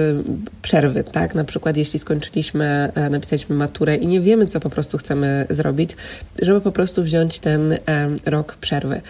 przerwy, 0.62 1.04
tak? 1.04 1.34
Na 1.34 1.44
przykład 1.44 1.76
jeśli 1.76 1.98
skończyliśmy, 1.98 2.92
e, 2.94 3.10
napisaliśmy 3.10 3.56
maturę 3.56 3.96
i 3.96 4.06
nie 4.06 4.20
wiemy, 4.20 4.46
co 4.46 4.60
po 4.60 4.70
prostu 4.70 4.98
chcemy 4.98 5.46
zrobić, 5.50 5.96
żeby 6.42 6.60
po 6.60 6.72
prostu 6.72 7.02
wziąć 7.02 7.40
ten 7.40 7.78
rok 8.26 8.56
przerwy. 8.56 9.00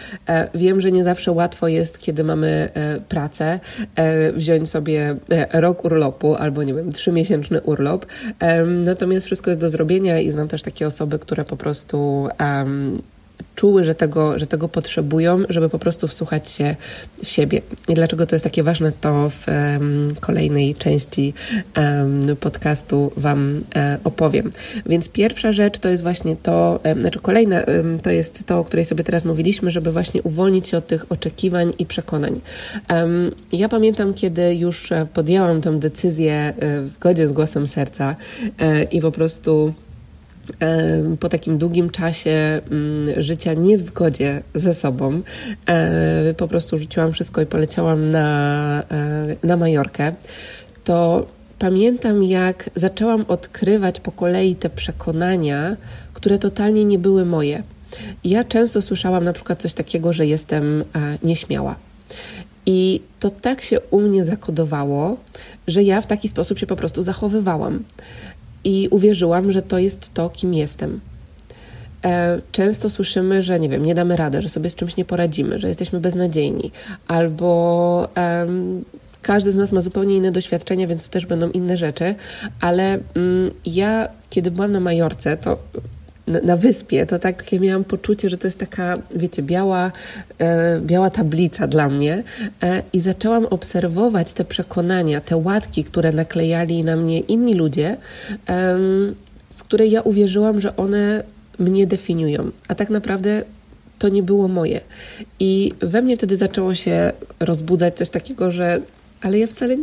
Wiem, 0.55 0.81
że 0.81 0.91
nie 0.91 1.03
zawsze 1.03 1.31
łatwo 1.31 1.67
jest, 1.67 1.99
kiedy 1.99 2.23
mamy 2.23 2.69
pracę, 3.09 3.59
wziąć 4.33 4.69
sobie 4.69 5.15
rok 5.53 5.85
urlopu 5.85 6.35
albo, 6.35 6.63
nie 6.63 6.73
wiem, 6.73 6.91
trzymiesięczny 6.91 7.61
urlop, 7.61 8.05
natomiast 8.67 9.25
wszystko 9.25 9.49
jest 9.49 9.61
do 9.61 9.69
zrobienia 9.69 10.19
i 10.19 10.31
znam 10.31 10.47
też 10.47 10.61
takie 10.61 10.87
osoby, 10.87 11.19
które 11.19 11.45
po 11.45 11.57
prostu 11.57 12.27
czuły, 13.55 13.83
że 13.83 13.95
tego, 13.95 14.39
że 14.39 14.47
tego 14.47 14.69
potrzebują, 14.69 15.43
żeby 15.49 15.69
po 15.69 15.79
prostu 15.79 16.07
wsłuchać 16.07 16.49
się 16.49 16.75
w 17.23 17.27
siebie. 17.27 17.61
I 17.87 17.93
dlaczego 17.93 18.25
to 18.25 18.35
jest 18.35 18.43
takie 18.43 18.63
ważne, 18.63 18.91
to 19.01 19.29
w 19.29 19.47
um, 19.47 20.15
kolejnej 20.19 20.75
części 20.75 21.33
um, 21.77 22.35
podcastu 22.39 23.11
Wam 23.17 23.39
um, 23.39 23.63
opowiem. 24.03 24.49
Więc 24.85 25.09
pierwsza 25.09 25.51
rzecz 25.51 25.79
to 25.79 25.89
jest 25.89 26.03
właśnie 26.03 26.35
to, 26.35 26.79
znaczy 26.99 27.19
kolejna 27.19 27.63
to 28.03 28.09
jest 28.09 28.43
to, 28.45 28.59
o 28.59 28.63
której 28.63 28.85
sobie 28.85 29.03
teraz 29.03 29.25
mówiliśmy, 29.25 29.71
żeby 29.71 29.91
właśnie 29.91 30.21
uwolnić 30.21 30.67
się 30.67 30.77
od 30.77 30.87
tych 30.87 31.11
oczekiwań 31.11 31.73
i 31.79 31.85
przekonań. 31.85 32.41
ja 33.51 33.69
pamiętam, 33.69 34.13
kiedy 34.13 34.55
już 34.55 34.89
podjęłam 35.13 35.61
tę 35.61 35.79
decyzję 35.79 36.53
e, 36.59 36.81
w 36.81 36.89
zgodzie 36.89 37.27
z 37.27 37.31
głosem 37.31 37.67
serca 37.67 38.15
e, 38.59 38.83
i 38.83 39.01
po 39.01 39.11
prostu 39.11 39.73
po 41.19 41.29
takim 41.29 41.57
długim 41.57 41.89
czasie 41.89 42.61
mm, 42.71 43.21
życia 43.21 43.53
nie 43.53 43.77
w 43.77 43.81
zgodzie 43.81 44.41
ze 44.55 44.73
sobą, 44.73 45.21
po 46.37 46.47
prostu 46.47 46.77
rzuciłam 46.77 47.11
wszystko 47.11 47.41
i 47.41 47.45
poleciałam 47.45 48.11
na, 48.11 48.83
na 49.43 49.57
Majorkę, 49.57 50.13
to 50.83 51.25
pamiętam, 51.59 52.23
jak 52.23 52.69
zaczęłam 52.75 53.25
odkrywać 53.27 53.99
po 53.99 54.11
kolei 54.11 54.55
te 54.55 54.69
przekonania, 54.69 55.77
które 56.13 56.39
totalnie 56.39 56.85
nie 56.85 56.99
były 56.99 57.25
moje. 57.25 57.63
Ja 58.23 58.43
często 58.43 58.81
słyszałam 58.81 59.23
na 59.23 59.33
przykład 59.33 59.61
coś 59.61 59.73
takiego, 59.73 60.13
że 60.13 60.25
jestem 60.25 60.81
e, 60.81 61.17
nieśmiała. 61.23 61.75
I 62.65 63.01
to 63.19 63.29
tak 63.29 63.61
się 63.61 63.79
u 63.79 64.01
mnie 64.01 64.25
zakodowało, 64.25 65.17
że 65.67 65.83
ja 65.83 66.01
w 66.01 66.07
taki 66.07 66.27
sposób 66.27 66.59
się 66.59 66.67
po 66.67 66.75
prostu 66.75 67.03
zachowywałam 67.03 67.83
i 68.63 68.87
uwierzyłam, 68.91 69.51
że 69.51 69.61
to 69.61 69.77
jest 69.79 70.13
to, 70.13 70.29
kim 70.29 70.53
jestem. 70.53 70.99
E, 72.05 72.41
często 72.51 72.89
słyszymy, 72.89 73.41
że 73.41 73.59
nie 73.59 73.69
wiem, 73.69 73.85
nie 73.85 73.95
damy 73.95 74.15
rady, 74.15 74.41
że 74.41 74.49
sobie 74.49 74.69
z 74.69 74.75
czymś 74.75 74.97
nie 74.97 75.05
poradzimy, 75.05 75.59
że 75.59 75.67
jesteśmy 75.67 75.99
beznadziejni, 75.99 76.71
albo 77.07 78.09
um, 78.17 78.83
każdy 79.21 79.51
z 79.51 79.55
nas 79.55 79.71
ma 79.71 79.81
zupełnie 79.81 80.15
inne 80.15 80.31
doświadczenia, 80.31 80.87
więc 80.87 81.05
to 81.05 81.09
też 81.11 81.25
będą 81.25 81.49
inne 81.49 81.77
rzeczy, 81.77 82.15
ale 82.59 82.99
um, 83.15 83.51
ja, 83.65 84.07
kiedy 84.29 84.51
byłam 84.51 84.71
na 84.71 84.79
Majorce, 84.79 85.37
to 85.37 85.57
na, 86.27 86.39
na, 86.39 86.57
wyspie, 86.57 87.05
to 87.05 87.19
tak 87.19 87.53
ja 87.53 87.59
miałam 87.59 87.83
poczucie, 87.83 88.29
że 88.29 88.37
to 88.37 88.47
jest 88.47 88.59
taka, 88.59 88.93
wiecie, 89.15 89.43
biała, 89.43 89.91
e, 90.39 90.79
biała 90.79 91.09
tablica 91.09 91.67
dla 91.67 91.89
mnie 91.89 92.23
e, 92.61 92.83
i 92.93 92.99
zaczęłam 92.99 93.45
obserwować 93.45 94.33
te 94.33 94.45
przekonania, 94.45 95.21
te 95.21 95.37
łatki, 95.37 95.83
które 95.83 96.11
naklejali 96.11 96.83
na 96.83 96.95
mnie 96.95 97.19
inni 97.19 97.53
ludzie, 97.53 97.97
e, 98.49 98.77
w 99.55 99.63
które 99.63 99.87
ja 99.87 100.01
uwierzyłam, 100.01 100.61
że 100.61 100.75
one 100.75 101.23
mnie 101.59 101.87
definiują, 101.87 102.51
a 102.67 102.75
tak 102.75 102.89
naprawdę 102.89 103.43
to 103.99 104.09
nie 104.09 104.23
było 104.23 104.47
moje. 104.47 104.81
I 105.39 105.71
we 105.79 106.01
mnie 106.01 106.17
wtedy 106.17 106.37
zaczęło 106.37 106.75
się 106.75 107.11
rozbudzać 107.39 107.97
coś 107.97 108.09
takiego, 108.09 108.51
że 108.51 108.81
ale 109.21 109.39
ja 109.39 109.47
wcale 109.47 109.77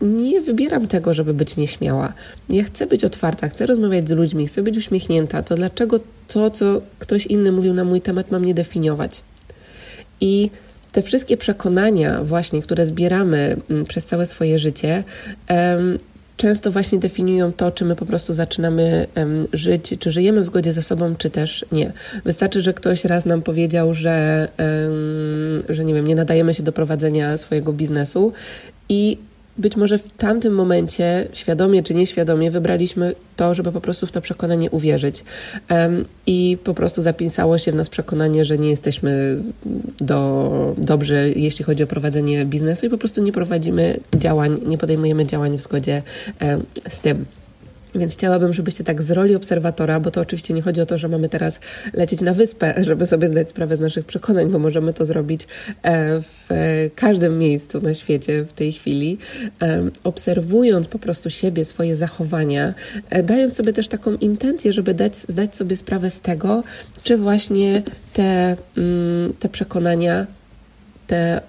nie 0.00 0.40
wybieram 0.40 0.88
tego, 0.88 1.14
żeby 1.14 1.34
być 1.34 1.56
nieśmiała. 1.56 2.12
Ja 2.48 2.64
chcę 2.64 2.86
być 2.86 3.04
otwarta, 3.04 3.48
chcę 3.48 3.66
rozmawiać 3.66 4.08
z 4.08 4.12
ludźmi, 4.12 4.46
chcę 4.46 4.62
być 4.62 4.76
uśmiechnięta. 4.76 5.42
To 5.42 5.54
dlaczego 5.54 6.00
to, 6.28 6.50
co 6.50 6.80
ktoś 6.98 7.26
inny 7.26 7.52
mówił 7.52 7.74
na 7.74 7.84
mój 7.84 8.00
temat, 8.00 8.30
mam 8.30 8.44
nie 8.44 8.54
definiować? 8.54 9.20
I 10.20 10.50
te 10.92 11.02
wszystkie 11.02 11.36
przekonania, 11.36 12.24
właśnie, 12.24 12.62
które 12.62 12.86
zbieramy 12.86 13.56
mm, 13.70 13.86
przez 13.86 14.06
całe 14.06 14.26
swoje 14.26 14.58
życie, 14.58 15.04
często 16.36 16.70
właśnie 16.70 16.98
definiują 16.98 17.52
to, 17.52 17.70
czy 17.70 17.84
my 17.84 17.96
po 17.96 18.06
prostu 18.06 18.32
zaczynamy 18.32 19.06
żyć, 19.52 19.94
czy 19.98 20.10
żyjemy 20.10 20.40
w 20.40 20.46
zgodzie 20.46 20.72
ze 20.72 20.82
sobą, 20.82 21.16
czy 21.16 21.30
też 21.30 21.66
nie. 21.72 21.92
Wystarczy, 22.24 22.62
że 22.62 22.74
ktoś 22.74 23.04
raz 23.04 23.26
nam 23.26 23.42
powiedział, 23.42 23.94
że, 23.94 24.48
że 25.68 25.84
nie 25.84 25.94
wiem, 25.94 26.06
nie 26.06 26.14
nadajemy 26.14 26.54
się 26.54 26.62
do 26.62 26.72
prowadzenia 26.72 27.36
swojego 27.36 27.72
biznesu 27.72 28.32
i 28.88 29.18
być 29.58 29.76
może 29.76 29.98
w 29.98 30.08
tamtym 30.16 30.54
momencie, 30.54 31.28
świadomie 31.32 31.82
czy 31.82 31.94
nieświadomie, 31.94 32.50
wybraliśmy 32.50 33.14
to, 33.36 33.54
żeby 33.54 33.72
po 33.72 33.80
prostu 33.80 34.06
w 34.06 34.12
to 34.12 34.20
przekonanie 34.20 34.70
uwierzyć. 34.70 35.24
Um, 35.70 36.04
I 36.26 36.58
po 36.64 36.74
prostu 36.74 37.02
zapisało 37.02 37.58
się 37.58 37.72
w 37.72 37.74
nas 37.74 37.88
przekonanie, 37.88 38.44
że 38.44 38.58
nie 38.58 38.70
jesteśmy 38.70 39.42
do, 40.00 40.74
dobrzy, 40.78 41.32
jeśli 41.36 41.64
chodzi 41.64 41.82
o 41.82 41.86
prowadzenie 41.86 42.44
biznesu, 42.44 42.86
i 42.86 42.90
po 42.90 42.98
prostu 42.98 43.22
nie 43.22 43.32
prowadzimy 43.32 44.00
działań, 44.14 44.60
nie 44.66 44.78
podejmujemy 44.78 45.26
działań 45.26 45.58
w 45.58 45.62
zgodzie 45.62 46.02
um, 46.40 46.62
z 46.88 47.00
tym. 47.00 47.24
Więc 47.94 48.12
chciałabym, 48.12 48.52
żebyście 48.52 48.84
tak 48.84 49.02
z 49.02 49.10
roli 49.10 49.34
obserwatora, 49.34 50.00
bo 50.00 50.10
to 50.10 50.20
oczywiście 50.20 50.54
nie 50.54 50.62
chodzi 50.62 50.80
o 50.80 50.86
to, 50.86 50.98
że 50.98 51.08
mamy 51.08 51.28
teraz 51.28 51.60
lecieć 51.92 52.20
na 52.20 52.34
wyspę, 52.34 52.74
żeby 52.84 53.06
sobie 53.06 53.28
zdać 53.28 53.50
sprawę 53.50 53.76
z 53.76 53.80
naszych 53.80 54.06
przekonań, 54.06 54.50
bo 54.50 54.58
możemy 54.58 54.92
to 54.92 55.04
zrobić 55.04 55.46
e, 55.82 56.20
w 56.20 56.48
każdym 56.94 57.38
miejscu 57.38 57.80
na 57.80 57.94
świecie 57.94 58.44
w 58.44 58.52
tej 58.52 58.72
chwili, 58.72 59.18
obserwując 60.04 60.88
po 60.88 60.98
prostu 60.98 61.30
siebie, 61.30 61.64
swoje 61.64 61.96
zachowania, 61.96 62.74
e, 63.10 63.22
dając 63.22 63.56
sobie 63.56 63.72
też 63.72 63.88
taką 63.88 64.14
intencję, 64.14 64.72
żeby 64.72 64.94
dać, 64.94 65.16
zdać 65.16 65.56
sobie 65.56 65.76
sprawę 65.76 66.10
z 66.10 66.20
tego, 66.20 66.64
czy 67.02 67.16
właśnie 67.16 67.82
te, 68.12 68.56
mm, 68.76 69.32
te 69.38 69.48
przekonania 69.48 70.26
te, 71.08 71.40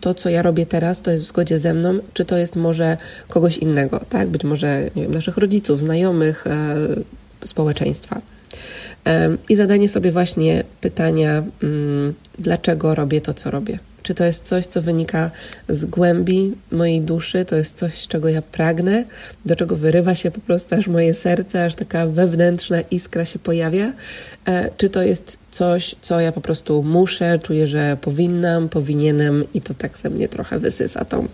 to, 0.00 0.14
co 0.14 0.28
ja 0.28 0.42
robię 0.42 0.66
teraz, 0.66 1.02
to 1.02 1.10
jest 1.10 1.24
w 1.24 1.28
zgodzie 1.28 1.58
ze 1.58 1.74
mną, 1.74 1.98
czy 2.12 2.24
to 2.24 2.36
jest 2.38 2.56
może 2.56 2.96
kogoś 3.28 3.58
innego, 3.58 4.00
tak? 4.08 4.28
Być 4.28 4.44
może 4.44 4.90
wiem, 4.96 5.10
naszych 5.10 5.36
rodziców, 5.36 5.80
znajomych, 5.80 6.46
e, 6.46 6.76
społeczeństwa. 7.44 8.20
I 9.48 9.56
zadanie 9.56 9.88
sobie 9.88 10.12
właśnie 10.12 10.64
pytania, 10.80 11.42
um, 11.62 12.14
dlaczego 12.38 12.94
robię 12.94 13.20
to, 13.20 13.34
co 13.34 13.50
robię. 13.50 13.78
Czy 14.06 14.14
to 14.14 14.24
jest 14.24 14.44
coś, 14.44 14.66
co 14.66 14.82
wynika 14.82 15.30
z 15.68 15.84
głębi 15.84 16.54
mojej 16.70 17.00
duszy, 17.00 17.44
to 17.44 17.56
jest 17.56 17.76
coś, 17.76 18.06
czego 18.06 18.28
ja 18.28 18.42
pragnę, 18.42 19.04
do 19.46 19.56
czego 19.56 19.76
wyrywa 19.76 20.14
się 20.14 20.30
po 20.30 20.40
prostu 20.40 20.74
aż 20.74 20.86
moje 20.86 21.14
serce, 21.14 21.64
aż 21.64 21.74
taka 21.74 22.06
wewnętrzna 22.06 22.80
iskra 22.80 23.24
się 23.24 23.38
pojawia? 23.38 23.92
E, 24.46 24.70
czy 24.76 24.90
to 24.90 25.02
jest 25.02 25.38
coś, 25.50 25.96
co 26.02 26.20
ja 26.20 26.32
po 26.32 26.40
prostu 26.40 26.82
muszę, 26.82 27.38
czuję, 27.38 27.66
że 27.66 27.96
powinnam, 28.00 28.68
powinienem 28.68 29.44
i 29.54 29.60
to 29.60 29.74
tak 29.74 29.98
ze 29.98 30.10
mnie 30.10 30.28
trochę 30.28 30.58
wysysa 30.58 31.04
tą, 31.04 31.28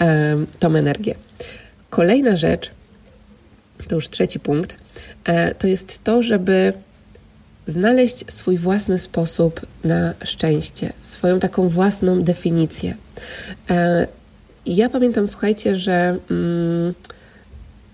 e, 0.00 0.36
tą 0.58 0.74
energię. 0.74 1.14
Kolejna 1.90 2.36
rzecz, 2.36 2.70
to 3.88 3.94
już 3.94 4.08
trzeci 4.08 4.40
punkt, 4.40 4.76
e, 5.24 5.54
to 5.54 5.66
jest 5.66 6.04
to, 6.04 6.22
żeby 6.22 6.72
znaleźć 7.66 8.24
swój 8.32 8.58
własny 8.58 8.98
sposób 8.98 9.60
na 9.84 10.14
szczęście, 10.24 10.92
swoją 11.02 11.40
taką 11.40 11.68
własną 11.68 12.22
definicję. 12.22 12.94
E, 13.70 14.06
ja 14.66 14.88
pamiętam, 14.88 15.26
słuchajcie, 15.26 15.76
że 15.76 16.18
mm, 16.30 16.94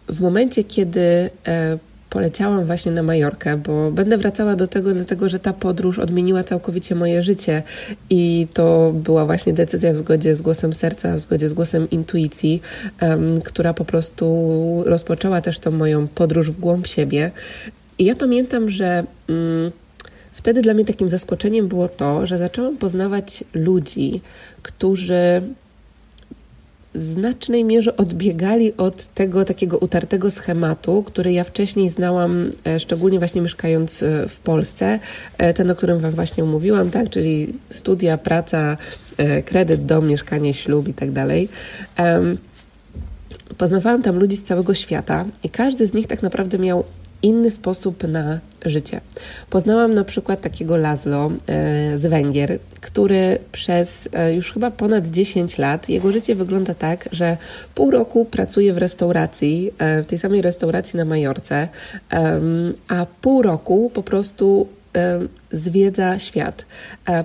w 0.09 0.21
momencie, 0.21 0.65
kiedy 0.65 1.31
e, 1.47 1.79
poleciałam 2.11 2.65
właśnie 2.65 2.93
na 2.93 3.03
Majorkę, 3.03 3.57
bo 3.57 3.91
będę 3.91 4.19
wracała 4.19 4.57
do 4.57 4.67
tego, 4.67 4.95
dlatego 4.95 5.29
że 5.29 5.39
ta 5.39 5.53
podróż 5.53 5.99
odmieniła 5.99 6.45
całkowicie 6.45 6.95
moje 6.95 7.23
życie 7.23 7.63
i 8.11 8.47
to 8.55 8.93
była 8.95 9.27
właśnie 9.27 9.53
decyzja 9.53 9.93
w 9.93 9.97
zgodzie 9.97 10.37
z 10.37 10.43
głosem 10.43 10.73
serca, 10.73 11.17
w 11.17 11.21
zgodzie 11.21 11.49
z 11.49 11.55
głosem 11.55 11.91
intuicji, 11.91 12.63
która 13.45 13.75
po 13.75 13.85
prostu 13.85 14.83
rozpoczęła 14.87 15.41
też 15.41 15.59
tą 15.59 15.71
moją 15.71 16.09
podróż 16.09 16.51
w 16.51 16.61
głąb 16.61 16.87
siebie. 16.87 17.31
I 17.99 18.05
ja 18.05 18.15
pamiętam, 18.15 18.71
że 18.71 19.05
mm, 19.29 19.73
wtedy 20.33 20.63
dla 20.63 20.75
mnie 20.75 20.85
takim 20.85 21.09
zaskoczeniem 21.09 21.69
było 21.69 21.89
to, 21.89 22.27
że 22.27 22.39
zaczęłam 22.39 22.77
poznawać 22.77 23.45
ludzi, 23.55 24.21
którzy 24.63 25.43
w 26.95 27.03
znacznej 27.03 27.65
mierze 27.65 27.97
odbiegali 27.97 28.77
od 28.77 29.15
tego 29.15 29.45
takiego 29.45 29.79
utartego 29.79 30.31
schematu, 30.31 31.03
który 31.03 31.33
ja 31.33 31.45
wcześniej 31.45 31.89
znałam, 31.89 32.51
e, 32.67 32.81
szczególnie 32.81 33.19
właśnie 33.19 33.41
mieszkając 33.41 34.03
e, 34.03 34.29
w 34.29 34.41
Polsce, 34.41 34.99
e, 35.39 35.55
ten, 35.55 35.71
o 35.71 35.75
którym 35.75 35.99
Wam 35.99 36.11
właśnie 36.11 36.45
mówiłam, 36.45 36.91
tak, 36.91 37.11
czyli 37.11 37.55
studia, 37.71 38.19
praca, 38.19 38.77
kredyt, 39.45 39.87
dom, 39.87 40.07
mieszkanie, 40.07 40.55
ślub 40.55 40.89
i 40.89 40.95
tak 40.95 41.13
dalej. 41.13 41.49
Poznawałam 43.59 44.03
tam 44.03 44.19
ludzi 44.19 44.37
z 44.37 44.43
całego 44.43 44.75
świata 44.75 45.25
i 45.43 45.49
każdy 45.49 45.87
z 45.87 45.93
nich 45.93 46.07
tak 46.07 46.23
naprawdę 46.23 46.59
miał 46.59 46.85
inny 47.23 47.51
sposób 47.51 48.09
na 48.09 48.41
życie. 48.65 49.01
Poznałam 49.51 49.95
na 49.95 50.05
przykład 50.05 50.41
takiego 50.41 50.77
Laszlo 50.77 51.27
e, 51.27 51.31
z 51.99 52.07
Węgier, 52.07 52.59
który 52.81 53.39
przez 53.53 54.09
e, 54.13 54.35
już 54.35 54.53
chyba 54.53 54.71
ponad 54.71 55.07
10 55.07 55.59
lat, 55.59 55.89
jego 55.89 56.13
życie 56.13 56.35
wygląda 56.35 56.75
tak, 56.75 57.09
że 57.13 57.37
pół 57.75 57.91
roku 57.91 58.25
pracuje 58.25 58.73
w 58.73 58.79
restauracji, 58.79 59.71
e, 59.79 60.03
w 60.03 60.07
tej 60.07 60.19
samej 60.19 60.43
restauracji 60.43 60.97
na 60.97 61.05
Majorce, 61.05 61.69
a 62.89 63.07
pół 63.21 63.43
roku 63.43 63.91
po 63.95 64.03
prostu 64.03 64.67
zwiedza 65.53 66.19
świat. 66.19 66.67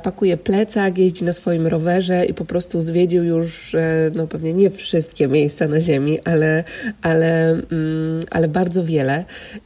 Pakuje 0.03 0.38
plecak, 0.38 0.98
jeździ 0.98 1.24
na 1.24 1.34
swoim 1.34 1.67
rowerze 1.67 2.25
i 2.25 2.34
po 2.34 2.46
prostu 2.46 2.82
zwiedził 2.82 3.24
już, 3.24 3.75
no 4.15 4.27
pewnie 4.27 4.53
nie 4.53 4.72
wszystkie 4.72 5.27
miejsca 5.27 5.67
na 5.67 5.82
Ziemi, 5.82 6.20
ale, 6.20 6.63
ale, 7.01 7.50
mm, 7.51 8.24
ale 8.32 8.48
bardzo 8.48 8.84
wiele. 8.84 9.25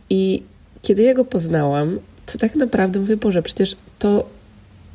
I 0.09 0.43
kiedy 0.81 1.01
ja 1.01 1.13
go 1.13 1.25
poznałam, 1.25 1.99
to 2.25 2.37
tak 2.37 2.55
naprawdę 2.55 2.99
mówię, 2.99 3.17
Boże, 3.17 3.43
przecież 3.43 3.75
to 3.99 4.29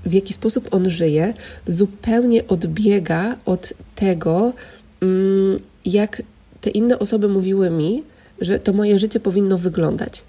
w 0.07 0.13
jaki 0.13 0.33
sposób 0.33 0.75
on 0.75 0.91
żyje, 0.91 1.35
zupełnie 1.67 2.47
odbiega 2.49 3.37
od 3.45 3.73
tego, 3.95 4.53
mm, 5.01 5.57
jak 5.85 6.23
te 6.61 6.71
inne 6.71 6.99
osoby 6.99 7.29
mówiły 7.29 7.71
mi, 7.71 8.03
że 8.41 8.59
to 8.59 8.73
moje 8.73 8.99
życie 8.99 9.21
powinno 9.21 9.59
wyglądać. 9.59 10.25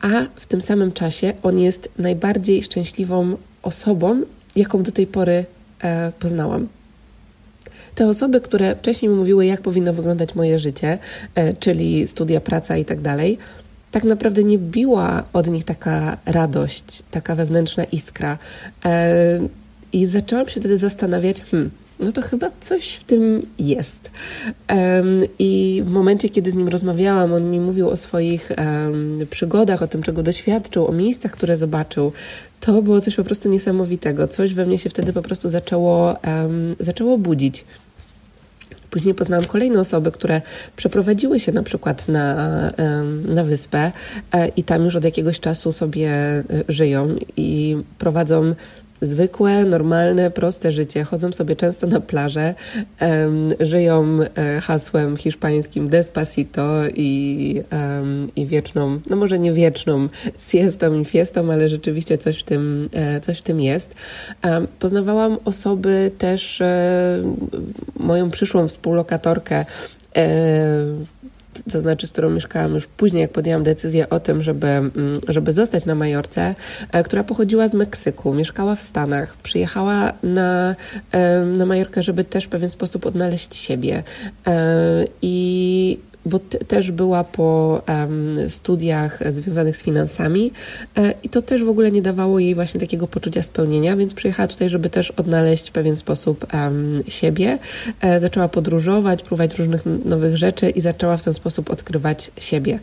A 0.00 0.26
w 0.36 0.46
tym 0.46 0.60
samym 0.60 0.92
czasie 0.92 1.32
on 1.42 1.58
jest 1.58 1.88
najbardziej 1.98 2.62
szczęśliwą 2.62 3.36
osobą, 3.62 4.22
jaką 4.56 4.82
do 4.82 4.92
tej 4.92 5.06
pory 5.06 5.44
e, 5.82 6.12
poznałam. 6.18 6.68
Te 7.94 8.08
osoby, 8.08 8.40
które 8.40 8.76
wcześniej 8.76 9.08
mi 9.08 9.16
mówiły, 9.16 9.46
jak 9.46 9.60
powinno 9.60 9.92
wyglądać 9.92 10.34
moje 10.34 10.58
życie, 10.58 10.98
e, 11.34 11.54
czyli 11.54 12.06
studia, 12.06 12.40
praca 12.40 12.76
i 12.76 12.84
tak 12.84 13.00
dalej, 13.00 13.38
tak 13.90 14.04
naprawdę 14.04 14.44
nie 14.44 14.58
biła 14.58 15.24
od 15.32 15.46
nich 15.46 15.64
taka 15.64 16.16
radość, 16.26 17.02
taka 17.10 17.34
wewnętrzna 17.34 17.84
iskra. 17.84 18.38
E, 18.84 19.40
I 19.92 20.06
zaczęłam 20.06 20.48
się 20.48 20.60
wtedy 20.60 20.78
zastanawiać, 20.78 21.42
hmm, 21.42 21.70
no 22.00 22.12
to 22.12 22.22
chyba 22.22 22.50
coś 22.60 22.94
w 22.94 23.04
tym 23.04 23.42
jest. 23.58 24.10
Um, 24.68 25.24
I 25.38 25.82
w 25.84 25.90
momencie, 25.90 26.28
kiedy 26.28 26.50
z 26.50 26.54
nim 26.54 26.68
rozmawiałam, 26.68 27.32
on 27.32 27.50
mi 27.50 27.60
mówił 27.60 27.88
o 27.88 27.96
swoich 27.96 28.50
um, 28.58 29.26
przygodach, 29.30 29.82
o 29.82 29.88
tym, 29.88 30.02
czego 30.02 30.22
doświadczył, 30.22 30.86
o 30.86 30.92
miejscach, 30.92 31.32
które 31.32 31.56
zobaczył. 31.56 32.12
To 32.60 32.82
było 32.82 33.00
coś 33.00 33.14
po 33.14 33.24
prostu 33.24 33.48
niesamowitego. 33.48 34.28
Coś 34.28 34.54
we 34.54 34.66
mnie 34.66 34.78
się 34.78 34.90
wtedy 34.90 35.12
po 35.12 35.22
prostu 35.22 35.48
zaczęło, 35.48 36.16
um, 36.26 36.76
zaczęło 36.80 37.18
budzić. 37.18 37.64
Później 38.90 39.14
poznałam 39.14 39.46
kolejne 39.46 39.80
osoby, 39.80 40.12
które 40.12 40.40
przeprowadziły 40.76 41.40
się 41.40 41.52
na 41.52 41.62
przykład 41.62 42.08
na, 42.08 42.34
na 43.24 43.44
wyspę 43.44 43.92
e, 44.32 44.48
i 44.48 44.64
tam 44.64 44.84
już 44.84 44.96
od 44.96 45.04
jakiegoś 45.04 45.40
czasu 45.40 45.72
sobie 45.72 46.10
e, 46.10 46.44
żyją 46.68 47.16
i 47.36 47.76
prowadzą 47.98 48.54
zwykłe, 49.00 49.64
normalne, 49.64 50.30
proste 50.30 50.72
życie. 50.72 51.04
Chodzą 51.04 51.32
sobie 51.32 51.56
często 51.56 51.86
na 51.86 52.00
plażę, 52.00 52.54
um, 53.00 53.48
żyją 53.60 54.18
e, 54.36 54.60
hasłem 54.60 55.16
hiszpańskim 55.16 55.88
despacito 55.88 56.88
i, 56.94 57.62
um, 57.72 58.28
i 58.36 58.46
wieczną, 58.46 59.00
no 59.10 59.16
może 59.16 59.38
nie 59.38 59.52
wieczną 59.52 60.08
siestą 60.48 61.00
i 61.00 61.04
fiestą, 61.04 61.52
ale 61.52 61.68
rzeczywiście 61.68 62.18
coś 62.18 62.40
w 62.40 62.44
tym, 62.44 62.88
e, 62.92 63.20
coś 63.20 63.38
w 63.38 63.42
tym 63.42 63.60
jest. 63.60 63.94
Um, 64.44 64.66
poznawałam 64.78 65.38
osoby 65.44 66.10
też, 66.18 66.60
e, 66.60 67.22
moją 67.96 68.30
przyszłą 68.30 68.68
współlokatorkę, 68.68 69.64
to 71.72 71.80
znaczy 71.80 72.06
z 72.06 72.12
którą 72.12 72.30
mieszkałam 72.30 72.74
już 72.74 72.86
później, 72.86 73.20
jak 73.20 73.32
podjęłam 73.32 73.64
decyzję 73.64 74.08
o 74.08 74.20
tym, 74.20 74.42
żeby, 74.42 74.66
mm, 74.66 75.20
żeby 75.28 75.52
zostać 75.52 75.86
na 75.86 75.94
Majorce, 75.94 76.54
e, 76.92 77.02
która 77.02 77.24
pochodziła 77.24 77.68
z 77.68 77.74
Meksyku, 77.74 78.34
mieszkała 78.34 78.74
w 78.74 78.82
Stanach, 78.82 79.36
przyjechała 79.36 80.12
na, 80.22 80.76
na 81.56 81.66
Majorkę, 81.66 82.02
żeby 82.02 82.24
też 82.24 82.44
w 82.44 82.48
pewien 82.48 82.68
sposób 82.68 83.06
odnaleźć 83.06 83.54
siebie. 83.54 84.02
E, 84.46 85.04
I 85.22 85.98
bo 86.26 86.38
też 86.68 86.90
była 86.90 87.24
po 87.24 87.82
um, 87.88 88.50
studiach 88.50 89.32
związanych 89.32 89.76
z 89.76 89.82
finansami 89.82 90.52
e, 90.96 91.14
i 91.22 91.28
to 91.28 91.42
też 91.42 91.64
w 91.64 91.68
ogóle 91.68 91.90
nie 91.90 92.02
dawało 92.02 92.38
jej 92.38 92.54
właśnie 92.54 92.80
takiego 92.80 93.06
poczucia 93.06 93.42
spełnienia, 93.42 93.96
więc 93.96 94.14
przyjechała 94.14 94.46
tutaj, 94.48 94.68
żeby 94.68 94.90
też 94.90 95.10
odnaleźć 95.10 95.68
w 95.68 95.72
pewien 95.72 95.96
sposób 95.96 96.46
um, 96.54 97.02
siebie. 97.08 97.58
E, 98.00 98.20
zaczęła 98.20 98.48
podróżować, 98.48 99.22
próbować 99.22 99.58
różnych 99.58 99.82
nowych 100.04 100.36
rzeczy 100.36 100.70
i 100.70 100.80
zaczęła 100.80 101.16
w 101.16 101.24
ten 101.24 101.34
sposób 101.34 101.70
odkrywać 101.70 102.30
siebie. 102.38 102.78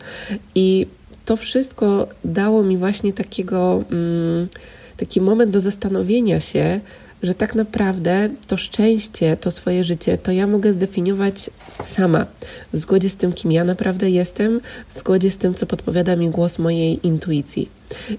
I 0.54 0.86
to 1.24 1.36
wszystko 1.36 2.08
dało 2.24 2.62
mi 2.62 2.76
właśnie 2.76 3.12
takiego, 3.12 3.84
um, 3.90 4.48
taki 4.96 5.20
moment 5.20 5.50
do 5.50 5.60
zastanowienia 5.60 6.40
się, 6.40 6.80
że 7.22 7.34
tak 7.34 7.54
naprawdę 7.54 8.28
to 8.46 8.56
szczęście, 8.56 9.36
to 9.36 9.50
swoje 9.50 9.84
życie, 9.84 10.18
to 10.18 10.32
ja 10.32 10.46
mogę 10.46 10.72
zdefiniować 10.72 11.50
sama, 11.84 12.26
w 12.72 12.78
zgodzie 12.78 13.10
z 13.10 13.16
tym, 13.16 13.32
kim 13.32 13.52
ja 13.52 13.64
naprawdę 13.64 14.10
jestem, 14.10 14.60
w 14.88 14.94
zgodzie 14.94 15.30
z 15.30 15.36
tym, 15.36 15.54
co 15.54 15.66
podpowiada 15.66 16.16
mi 16.16 16.30
głos 16.30 16.58
mojej 16.58 17.06
intuicji. 17.06 17.68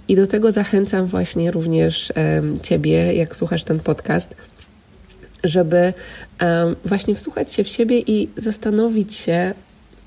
I 0.07 0.15
do 0.15 0.27
tego 0.27 0.51
zachęcam 0.51 1.05
właśnie 1.05 1.51
również 1.51 2.13
Ciebie, 2.61 3.13
jak 3.13 3.35
słuchasz 3.35 3.63
ten 3.63 3.79
podcast, 3.79 4.35
żeby 5.43 5.93
właśnie 6.85 7.15
wsłuchać 7.15 7.53
się 7.53 7.63
w 7.63 7.67
siebie 7.67 7.99
i 7.99 8.29
zastanowić 8.37 9.13
się, 9.13 9.53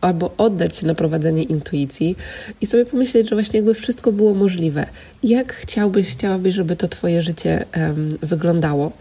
albo 0.02 0.34
oddać 0.38 0.76
się 0.76 0.86
na 0.86 0.94
prowadzenie 0.94 1.42
intuicji 1.42 2.16
i 2.60 2.66
sobie 2.66 2.86
pomyśleć, 2.86 3.28
że 3.28 3.36
właśnie 3.36 3.56
jakby 3.58 3.74
wszystko 3.74 4.12
było 4.12 4.34
możliwe. 4.34 4.86
Jak 5.22 5.52
chciałbyś, 5.52 6.12
chciałabyś, 6.12 6.54
żeby 6.54 6.76
to 6.76 6.88
Twoje 6.88 7.22
życie 7.22 7.64
um, 7.76 8.08
wyglądało? 8.22 8.92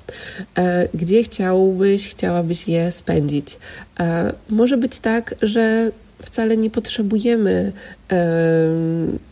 E, 0.58 0.88
gdzie 0.94 1.24
chciałbyś, 1.24 2.10
chciałabyś 2.10 2.68
je 2.68 2.92
spędzić? 2.92 3.58
E, 4.00 4.34
może 4.50 4.78
być 4.78 5.00
tak, 5.00 5.36
że 5.42 5.92
wcale 6.22 6.58
nie 6.58 6.70
potrzebujemy, 6.70 7.72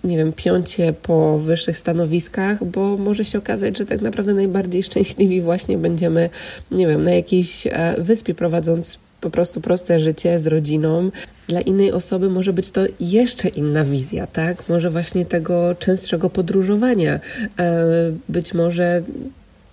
nie 0.03 0.17
wiem, 0.17 0.33
piącie 0.33 0.93
po 0.93 1.39
wyższych 1.39 1.77
stanowiskach, 1.77 2.63
bo 2.63 2.97
może 2.97 3.25
się 3.25 3.37
okazać, 3.37 3.77
że 3.77 3.85
tak 3.85 4.01
naprawdę 4.01 4.33
najbardziej 4.33 4.83
szczęśliwi 4.83 5.41
właśnie 5.41 5.77
będziemy, 5.77 6.29
nie 6.71 6.87
wiem, 6.87 7.03
na 7.03 7.11
jakiejś 7.11 7.67
e, 7.67 7.95
wyspie 7.97 8.33
prowadząc 8.33 8.97
po 9.21 9.29
prostu 9.29 9.61
proste 9.61 9.99
życie 9.99 10.39
z 10.39 10.47
rodziną. 10.47 11.11
Dla 11.49 11.61
innej 11.61 11.91
osoby 11.91 12.29
może 12.29 12.53
być 12.53 12.71
to 12.71 12.81
jeszcze 12.99 13.47
inna 13.47 13.85
wizja, 13.85 14.27
tak? 14.27 14.69
Może 14.69 14.89
właśnie 14.89 15.25
tego 15.25 15.75
częstszego 15.75 16.29
podróżowania. 16.29 17.19
E, 17.59 17.85
być 18.29 18.53
może 18.53 19.01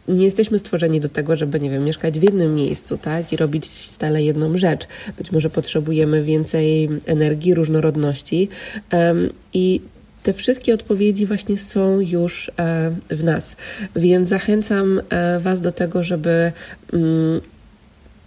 nie 0.09 0.25
jesteśmy 0.25 0.59
stworzeni 0.59 1.01
do 1.01 1.09
tego, 1.09 1.37
żeby, 1.37 1.61
nie 1.61 1.71
wiem, 1.71 1.85
mieszkać 1.85 2.19
w 2.19 2.23
jednym 2.23 2.55
miejscu, 2.55 2.99
tak? 2.99 3.33
I 3.33 3.37
robić 3.37 3.67
stale 3.67 4.23
jedną 4.23 4.59
rzecz. 4.59 4.87
Być 5.19 5.33
może 5.33 5.51
potrzebujemy 5.51 6.23
więcej 6.23 6.89
energii, 7.07 7.55
różnorodności. 7.55 8.49
I 9.53 9.81
te 10.23 10.33
wszystkie 10.33 10.75
odpowiedzi 10.75 11.27
właśnie 11.27 11.59
są 11.59 12.01
już 12.01 12.51
e, 12.59 12.93
w 13.11 13.25
nas. 13.25 13.57
Więc 13.97 14.29
zachęcam 14.29 15.01
e, 15.11 15.41
Was 15.41 15.61
do 15.61 15.73
tego, 15.73 16.03
żeby 16.03 16.53
mm, 16.93 17.41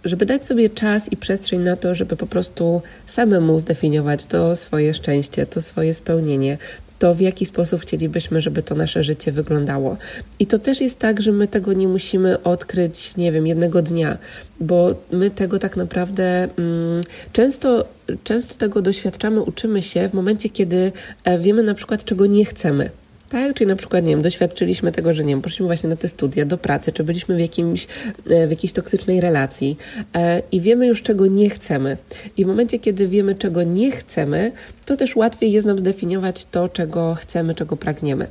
żeby 0.04 0.26
dać 0.26 0.46
sobie 0.46 0.70
czas 0.70 1.12
i 1.12 1.16
przestrzeń 1.16 1.62
na 1.62 1.76
to, 1.76 1.94
żeby 1.94 2.16
po 2.16 2.26
prostu 2.26 2.82
samemu 3.06 3.60
zdefiniować 3.60 4.26
to 4.26 4.56
swoje 4.56 4.94
szczęście, 4.94 5.46
to 5.46 5.62
swoje 5.62 5.94
spełnienie, 5.94 6.58
to 7.00 7.14
w 7.14 7.20
jaki 7.20 7.46
sposób 7.46 7.82
chcielibyśmy, 7.82 8.40
żeby 8.40 8.62
to 8.62 8.74
nasze 8.74 9.02
życie 9.02 9.32
wyglądało. 9.32 9.96
I 10.38 10.46
to 10.46 10.58
też 10.58 10.80
jest 10.80 10.98
tak, 10.98 11.20
że 11.20 11.32
my 11.32 11.48
tego 11.48 11.72
nie 11.72 11.88
musimy 11.88 12.42
odkryć, 12.42 13.16
nie 13.16 13.32
wiem, 13.32 13.46
jednego 13.46 13.82
dnia, 13.82 14.18
bo 14.60 14.94
my 15.12 15.30
tego 15.30 15.58
tak 15.58 15.76
naprawdę 15.76 16.48
mm, 16.58 17.00
często, 17.32 17.84
często 18.24 18.54
tego 18.54 18.82
doświadczamy, 18.82 19.40
uczymy 19.40 19.82
się 19.82 20.08
w 20.08 20.14
momencie, 20.14 20.48
kiedy 20.48 20.92
e, 21.24 21.38
wiemy 21.38 21.62
na 21.62 21.74
przykład, 21.74 22.04
czego 22.04 22.26
nie 22.26 22.44
chcemy. 22.44 22.90
Tak, 23.30 23.54
czyli 23.54 23.68
na 23.68 23.76
przykład, 23.76 24.04
nie 24.04 24.10
wiem, 24.10 24.22
doświadczyliśmy 24.22 24.92
tego, 24.92 25.14
że 25.14 25.24
nie 25.24 25.32
wiem, 25.32 25.42
poszliśmy 25.42 25.66
właśnie 25.66 25.88
na 25.88 25.96
te 25.96 26.08
studia, 26.08 26.44
do 26.44 26.58
pracy, 26.58 26.92
czy 26.92 27.04
byliśmy 27.04 27.36
w, 27.36 27.40
jakimś, 27.40 27.86
e, 28.30 28.46
w 28.46 28.50
jakiejś 28.50 28.72
toksycznej 28.72 29.20
relacji 29.20 29.76
e, 30.14 30.42
i 30.52 30.60
wiemy 30.60 30.86
już, 30.86 31.02
czego 31.02 31.26
nie 31.26 31.50
chcemy. 31.50 31.96
I 32.36 32.44
w 32.44 32.48
momencie, 32.48 32.78
kiedy 32.78 33.08
wiemy, 33.08 33.34
czego 33.34 33.62
nie 33.62 33.90
chcemy, 33.90 34.52
to 34.86 34.96
też 34.96 35.16
łatwiej 35.16 35.52
jest 35.52 35.66
nam 35.66 35.78
zdefiniować 35.78 36.46
to, 36.50 36.68
czego 36.68 37.14
chcemy, 37.14 37.54
czego 37.54 37.76
pragniemy. 37.76 38.26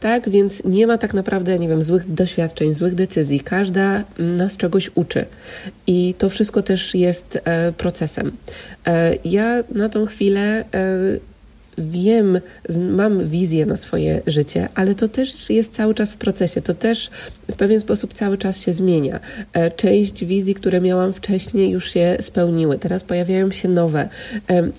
Tak, 0.00 0.28
więc 0.28 0.64
nie 0.64 0.86
ma 0.86 0.98
tak 0.98 1.14
naprawdę, 1.14 1.58
nie 1.58 1.68
wiem, 1.68 1.82
złych 1.82 2.14
doświadczeń, 2.14 2.74
złych 2.74 2.94
decyzji. 2.94 3.40
Każda 3.40 4.04
nas 4.18 4.56
czegoś 4.56 4.90
uczy. 4.94 5.24
I 5.86 6.14
to 6.18 6.28
wszystko 6.28 6.62
też 6.62 6.94
jest 6.94 7.38
e, 7.44 7.72
procesem. 7.72 8.32
Ja 9.24 9.64
na 9.74 9.88
tą 9.88 10.06
chwilę 10.06 10.64
wiem, 11.78 12.40
mam 12.78 13.28
wizję 13.28 13.66
na 13.66 13.76
swoje 13.76 14.22
życie, 14.26 14.68
ale 14.74 14.94
to 14.94 15.08
też 15.08 15.50
jest 15.50 15.72
cały 15.72 15.94
czas 15.94 16.12
w 16.12 16.16
procesie, 16.16 16.62
to 16.62 16.74
też 16.74 17.10
w 17.50 17.56
pewien 17.56 17.80
sposób 17.80 18.14
cały 18.14 18.38
czas 18.38 18.60
się 18.60 18.72
zmienia. 18.72 19.20
E, 19.52 19.70
część 19.70 20.24
wizji, 20.24 20.54
które 20.54 20.80
miałam 20.80 21.12
wcześniej, 21.12 21.70
już 21.70 21.90
się 21.90 22.16
spełniły, 22.20 22.78
teraz 22.78 23.04
pojawiają 23.04 23.50
się 23.50 23.68
nowe 23.68 24.08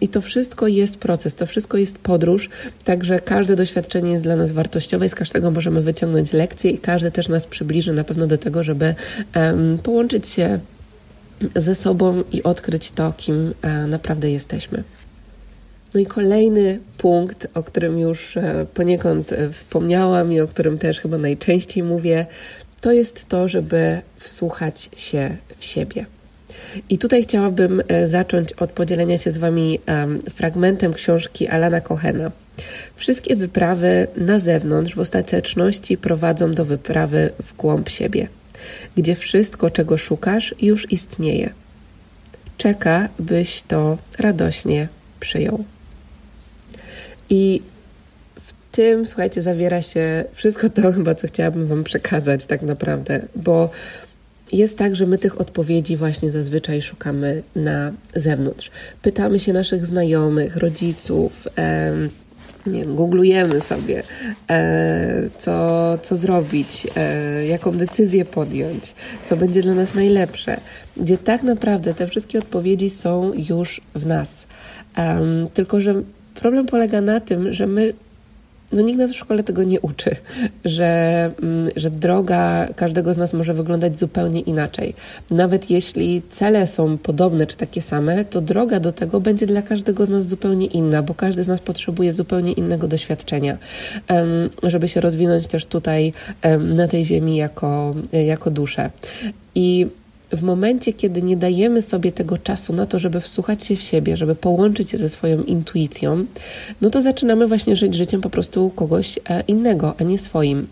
i 0.01 0.07
to 0.07 0.21
wszystko 0.21 0.67
jest 0.67 0.97
proces, 0.97 1.35
to 1.35 1.45
wszystko 1.45 1.77
jest 1.77 1.97
podróż, 1.97 2.49
także 2.83 3.19
każde 3.19 3.55
doświadczenie 3.55 4.11
jest 4.11 4.23
dla 4.23 4.35
nas 4.35 4.51
wartościowe 4.51 5.05
i 5.05 5.09
z 5.09 5.15
każdego 5.15 5.51
możemy 5.51 5.81
wyciągnąć 5.81 6.33
lekcje 6.33 6.71
i 6.71 6.77
każdy 6.77 7.11
też 7.11 7.27
nas 7.27 7.47
przybliży 7.47 7.93
na 7.93 8.03
pewno 8.03 8.27
do 8.27 8.37
tego, 8.37 8.63
żeby 8.63 8.95
połączyć 9.83 10.27
się 10.27 10.59
ze 11.55 11.75
sobą 11.75 12.23
i 12.31 12.43
odkryć 12.43 12.91
to, 12.91 13.13
kim 13.17 13.53
e, 13.61 13.87
naprawdę 13.87 14.31
jesteśmy. 14.31 14.83
No 15.97 16.01
i 16.01 16.05
kolejny 16.05 16.79
punkt, 16.97 17.47
o 17.53 17.63
którym 17.63 17.99
już 17.99 18.37
e, 18.37 18.65
poniekąd 18.73 19.33
e, 19.33 19.49
wspomniałam 19.49 20.33
i 20.33 20.39
o 20.39 20.47
którym 20.47 20.77
też 20.77 20.99
chyba 20.99 21.17
najczęściej 21.17 21.83
mówię, 21.83 22.25
to 22.81 22.91
jest 22.91 23.25
to, 23.25 23.47
żeby 23.47 24.01
wsłuchać 24.17 24.89
się 24.97 25.37
w 25.57 25.65
siebie. 25.65 26.05
I 26.89 26.97
tutaj 26.97 27.23
chciałabym 27.23 27.81
e, 27.87 28.07
zacząć 28.07 28.53
od 28.53 28.71
podzielenia 28.71 29.17
się 29.17 29.31
z 29.31 29.37
Wami 29.37 29.79
fragmentem 30.33 30.93
książki 30.93 31.47
Alana 31.47 31.81
Cohena. 31.81 32.31
Wszystkie 32.95 33.35
wyprawy 33.35 34.07
na 34.17 34.39
zewnątrz 34.39 34.95
w 34.95 34.99
ostateczności 34.99 35.97
prowadzą 35.97 36.51
do 36.51 36.65
wyprawy 36.65 37.31
w 37.43 37.55
głąb 37.55 37.89
siebie, 37.89 38.27
gdzie 38.97 39.15
wszystko, 39.15 39.69
czego 39.69 39.97
szukasz, 39.97 40.55
już 40.61 40.91
istnieje. 40.91 41.49
Czeka, 42.57 43.09
byś 43.19 43.61
to 43.61 43.97
radośnie 44.19 44.87
przyjął. 45.19 45.63
I 47.29 47.61
w 48.35 48.53
tym, 48.71 49.05
słuchajcie, 49.05 49.41
zawiera 49.41 49.81
się 49.81 50.25
wszystko 50.33 50.69
to 50.69 50.91
chyba, 50.97 51.15
co 51.15 51.27
chciałabym 51.27 51.67
Wam 51.67 51.83
przekazać 51.83 52.45
tak 52.45 52.61
naprawdę, 52.61 53.21
bo 53.35 53.69
jest 54.51 54.77
tak, 54.77 54.95
że 54.95 55.05
my 55.05 55.17
tych 55.17 55.41
odpowiedzi 55.41 55.97
właśnie 55.97 56.31
zazwyczaj 56.31 56.81
szukamy 56.81 57.43
na 57.55 57.91
zewnątrz. 58.15 58.71
Pytamy 59.01 59.39
się 59.39 59.53
naszych 59.53 59.85
znajomych, 59.85 60.57
rodziców, 60.57 61.47
em, 61.55 62.09
nie 62.67 62.79
wiem, 62.79 62.95
googlujemy 62.95 63.61
sobie, 63.61 64.03
e, 64.49 65.29
co, 65.39 65.97
co 66.01 66.17
zrobić, 66.17 66.87
e, 66.95 67.45
jaką 67.47 67.71
decyzję 67.71 68.25
podjąć, 68.25 68.95
co 69.25 69.37
będzie 69.37 69.61
dla 69.61 69.73
nas 69.73 69.93
najlepsze, 69.93 70.57
gdzie 70.97 71.17
tak 71.17 71.43
naprawdę 71.43 71.93
te 71.93 72.07
wszystkie 72.07 72.39
odpowiedzi 72.39 72.89
są 72.89 73.33
już 73.33 73.81
w 73.95 74.05
nas. 74.05 74.29
Um, 74.97 75.47
tylko, 75.53 75.81
że 75.81 76.01
problem 76.39 76.65
polega 76.65 77.01
na 77.01 77.19
tym, 77.19 77.53
że 77.53 77.67
my 77.67 77.93
no 78.71 78.81
nikt 78.81 78.99
nas 78.99 79.11
w 79.11 79.15
szkole 79.15 79.43
tego 79.43 79.63
nie 79.63 79.81
uczy, 79.81 80.15
że, 80.65 81.31
mm, 81.41 81.69
że 81.75 81.91
droga 81.91 82.67
każdego 82.75 83.13
z 83.13 83.17
nas 83.17 83.33
może 83.33 83.53
wyglądać 83.53 83.97
zupełnie 83.97 84.41
inaczej. 84.41 84.93
Nawet 85.31 85.69
jeśli 85.69 86.21
cele 86.29 86.67
są 86.67 86.97
podobne 86.97 87.47
czy 87.47 87.57
takie 87.57 87.81
same, 87.81 88.25
to 88.25 88.41
droga 88.41 88.79
do 88.79 88.91
tego 88.91 89.19
będzie 89.21 89.47
dla 89.47 89.61
każdego 89.61 90.05
z 90.05 90.09
nas 90.09 90.27
zupełnie 90.27 90.65
inna, 90.65 91.03
bo 91.03 91.13
każdy 91.13 91.43
z 91.43 91.47
nas 91.47 91.59
potrzebuje 91.59 92.13
zupełnie 92.13 92.51
innego 92.51 92.87
doświadczenia, 92.87 93.57
żeby 94.63 94.87
się 94.87 95.01
rozwinąć 95.01 95.47
też 95.47 95.65
tutaj 95.65 96.13
na 96.59 96.87
tej 96.87 97.05
ziemi 97.05 97.35
jako, 97.35 97.95
jako 98.11 98.51
duszę. 98.51 98.89
I 99.55 99.87
w 100.31 100.43
momencie, 100.43 100.93
kiedy 100.93 101.21
nie 101.21 101.37
dajemy 101.37 101.81
sobie 101.81 102.11
tego 102.11 102.37
czasu 102.37 102.73
na 102.73 102.85
to, 102.85 102.99
żeby 102.99 103.21
wsłuchać 103.21 103.65
się 103.65 103.75
w 103.75 103.81
siebie, 103.81 104.17
żeby 104.17 104.35
połączyć 104.35 104.89
się 104.89 104.97
ze 104.97 105.09
swoją 105.09 105.43
intuicją, 105.43 106.25
no 106.81 106.89
to 106.89 107.01
zaczynamy 107.01 107.47
właśnie 107.47 107.75
żyć 107.75 107.95
życiem 107.95 108.21
po 108.21 108.29
prostu 108.29 108.69
kogoś 108.69 109.19
e, 109.29 109.41
innego, 109.41 109.95
a 109.99 110.03
nie 110.03 110.19
swoim. 110.19 110.67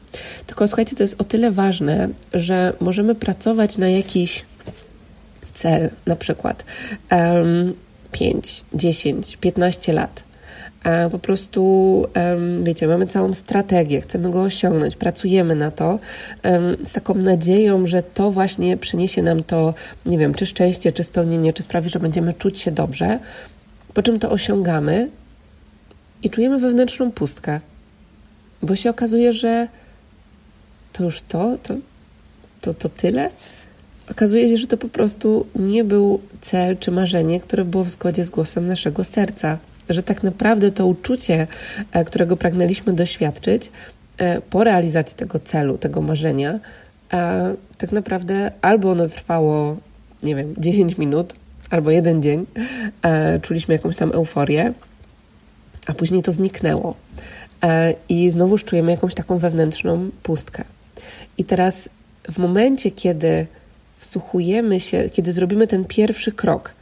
Tylko 0.48 0.68
słuchajcie, 0.68 0.96
to 0.96 1.04
jest 1.04 1.22
o 1.22 1.24
tyle 1.24 1.52
ważne, 1.52 2.10
że 2.34 2.74
możemy 2.80 3.16
pracować 3.16 3.78
na 3.78 3.90
jakiś 3.90 4.46
cel, 5.54 5.90
na 6.06 6.16
przykład 6.16 6.66
um, 7.12 7.74
5, 8.12 8.64
10, 8.74 9.38
15 9.38 9.94
lat 9.94 10.24
po 11.12 11.20
prostu, 11.20 12.06
wiecie, 12.64 12.88
mamy 12.88 13.08
całą 13.08 13.34
strategię, 13.34 14.02
chcemy 14.02 14.32
go 14.32 14.42
osiągnąć, 14.42 14.96
pracujemy 14.96 15.56
na 15.56 15.72
to 15.72 16.00
z 16.86 16.92
taką 16.92 17.14
nadzieją, 17.14 17.88
że 17.88 18.04
to 18.04 18.32
właśnie 18.32 18.78
przyniesie 18.78 19.22
nam 19.22 19.44
to, 19.44 19.74
nie 20.06 20.18
wiem, 20.18 20.34
czy 20.34 20.46
szczęście, 20.46 20.92
czy 20.92 21.04
spełnienie, 21.04 21.54
czy 21.54 21.64
sprawi, 21.64 21.90
że 21.90 22.00
będziemy 22.00 22.34
czuć 22.34 22.60
się 22.60 22.72
dobrze, 22.72 23.20
po 23.94 24.04
czym 24.04 24.20
to 24.20 24.32
osiągamy 24.32 25.10
i 26.24 26.30
czujemy 26.30 26.60
wewnętrzną 26.60 27.12
pustkę, 27.12 27.60
bo 28.62 28.76
się 28.76 28.90
okazuje, 28.90 29.34
że 29.34 29.68
to 30.94 31.04
już 31.04 31.22
to, 31.22 31.58
to, 31.64 31.76
to, 32.62 32.74
to 32.74 32.90
tyle. 32.90 33.30
Okazuje 34.12 34.50
się, 34.50 34.58
że 34.58 34.68
to 34.68 34.78
po 34.78 34.88
prostu 34.88 35.46
nie 35.56 35.84
był 35.84 36.22
cel 36.42 36.78
czy 36.78 36.92
marzenie, 36.92 37.40
które 37.40 37.66
było 37.66 37.84
w 37.84 37.90
zgodzie 37.90 38.26
z 38.26 38.30
głosem 38.30 38.68
naszego 38.68 39.04
serca 39.04 39.58
że 39.90 40.04
tak 40.04 40.24
naprawdę 40.24 40.72
to 40.72 40.88
uczucie, 40.88 41.48
e, 41.92 42.06
którego 42.06 42.38
pragnęliśmy 42.38 42.94
doświadczyć 42.94 43.72
e, 44.18 44.42
po 44.42 44.64
realizacji 44.64 45.18
tego 45.18 45.40
celu, 45.40 45.78
tego 45.78 46.02
marzenia, 46.02 46.60
e, 47.14 47.56
tak 47.78 47.92
naprawdę 47.92 48.52
albo 48.62 48.92
ono 48.92 49.08
trwało, 49.08 49.78
nie 50.24 50.36
wiem, 50.36 50.54
10 50.58 50.98
minut, 50.98 51.36
albo 51.70 51.92
jeden 51.92 52.22
dzień, 52.22 52.46
czuliśmy 53.42 53.74
jakąś 53.74 53.96
tam 53.96 54.12
euforię, 54.12 54.74
a 55.88 55.94
później 55.94 56.22
to 56.22 56.32
zniknęło. 56.32 56.96
I 58.10 58.32
znowuż 58.32 58.64
czujemy 58.64 58.92
jakąś 58.92 59.14
taką 59.14 59.38
wewnętrzną 59.38 60.10
pustkę. 60.24 60.64
I 61.38 61.44
teraz, 61.44 61.90
w 62.32 62.38
momencie, 62.38 62.92
kiedy 62.92 63.48
wsłuchujemy 63.98 64.80
się, 64.80 65.10
kiedy 65.14 65.34
zrobimy 65.34 65.68
ten 65.68 65.86
pierwszy 65.86 66.32
krok, 66.32 66.74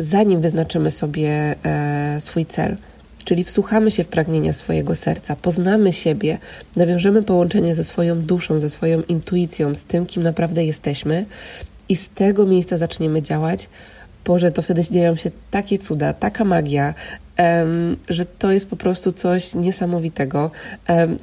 zanim 0.00 0.40
wyznaczymy 0.40 0.90
sobie 0.90 1.30
e, 1.64 2.20
swój 2.20 2.46
cel. 2.46 2.76
Czyli 3.24 3.44
wsłuchamy 3.44 3.90
się 3.90 4.04
w 4.04 4.08
pragnienia 4.08 4.52
swojego 4.52 4.94
serca, 4.94 5.36
poznamy 5.36 5.92
siebie, 5.92 6.38
nawiążemy 6.76 7.22
połączenie 7.22 7.74
ze 7.74 7.84
swoją 7.84 8.22
duszą, 8.22 8.58
ze 8.58 8.70
swoją 8.70 9.02
intuicją, 9.02 9.74
z 9.74 9.82
tym, 9.82 10.06
kim 10.06 10.22
naprawdę 10.22 10.64
jesteśmy, 10.64 11.26
i 11.88 11.96
z 11.96 12.08
tego 12.08 12.46
miejsca 12.46 12.78
zaczniemy 12.78 13.22
działać, 13.22 13.68
Boże, 14.24 14.52
to 14.52 14.62
wtedy 14.62 14.82
dzieją 14.82 15.16
się 15.16 15.30
takie 15.50 15.78
cuda, 15.78 16.14
taka 16.14 16.44
magia, 16.44 16.94
że 18.08 18.26
to 18.38 18.52
jest 18.52 18.68
po 18.70 18.76
prostu 18.76 19.12
coś 19.12 19.54
niesamowitego. 19.54 20.50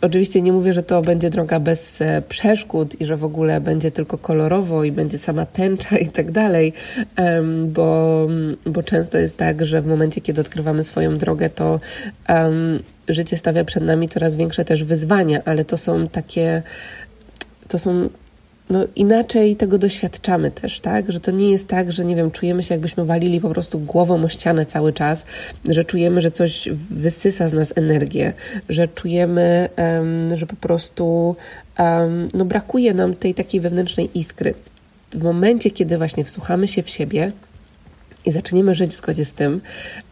Oczywiście 0.01 0.41
nie 0.41 0.53
mówię, 0.53 0.73
że 0.73 0.83
to 0.83 1.01
będzie 1.01 1.29
droga 1.29 1.59
bez 1.59 2.01
e, 2.01 2.21
przeszkód 2.29 3.01
i 3.01 3.05
że 3.05 3.17
w 3.17 3.23
ogóle 3.23 3.61
będzie 3.61 3.91
tylko 3.91 4.17
kolorowo 4.17 4.83
i 4.83 4.91
będzie 4.91 5.17
sama 5.17 5.45
tęcza 5.45 5.97
i 5.97 6.07
tak 6.07 6.31
dalej, 6.31 6.73
bo, 7.67 8.27
bo 8.65 8.83
często 8.83 9.17
jest 9.17 9.37
tak, 9.37 9.65
że 9.65 9.81
w 9.81 9.87
momencie, 9.87 10.21
kiedy 10.21 10.41
odkrywamy 10.41 10.83
swoją 10.83 11.17
drogę, 11.17 11.49
to 11.49 11.79
życie 13.07 13.37
stawia 13.37 13.63
przed 13.63 13.83
nami 13.83 14.09
coraz 14.09 14.35
większe 14.35 14.65
też 14.65 14.83
wyzwania, 14.83 15.41
ale 15.45 15.65
to 15.65 15.77
są 15.77 16.07
takie, 16.07 16.63
to 17.67 17.79
są 17.79 18.09
no 18.69 18.87
inaczej 18.95 19.55
tego 19.55 19.77
doświadczamy 19.77 20.51
też, 20.51 20.81
tak? 20.81 21.11
Że 21.11 21.19
to 21.19 21.31
nie 21.31 21.51
jest 21.51 21.67
tak, 21.67 21.91
że 21.91 22.05
nie 22.05 22.15
wiem, 22.15 22.31
czujemy 22.31 22.63
się 22.63 22.73
jakbyśmy 22.73 23.05
walili 23.05 23.41
po 23.41 23.49
prostu 23.49 23.79
głową 23.79 24.23
o 24.23 24.29
ścianę 24.29 24.65
cały 24.65 24.93
czas, 24.93 25.25
że 25.69 25.85
czujemy, 25.85 26.21
że 26.21 26.31
coś 26.31 26.69
wysysa 26.91 27.49
z 27.49 27.53
nas 27.53 27.73
energię, 27.75 28.33
że 28.69 28.87
czujemy, 28.87 29.69
um, 29.77 30.37
że 30.37 30.45
po 30.47 30.55
prostu 30.55 31.35
um, 31.79 32.27
no 32.33 32.45
brakuje 32.45 32.93
nam 32.93 33.13
tej 33.13 33.33
takiej 33.33 33.61
wewnętrznej 33.61 34.19
iskry. 34.19 34.53
W 35.11 35.23
momencie, 35.23 35.71
kiedy 35.71 35.97
właśnie 35.97 36.23
wsłuchamy 36.23 36.67
się 36.67 36.83
w 36.83 36.89
siebie, 36.89 37.31
i 38.27 38.31
zaczniemy 38.31 38.75
żyć 38.75 38.91
w 38.91 38.97
zgodzie 38.97 39.25
z 39.25 39.33
tym, 39.33 39.61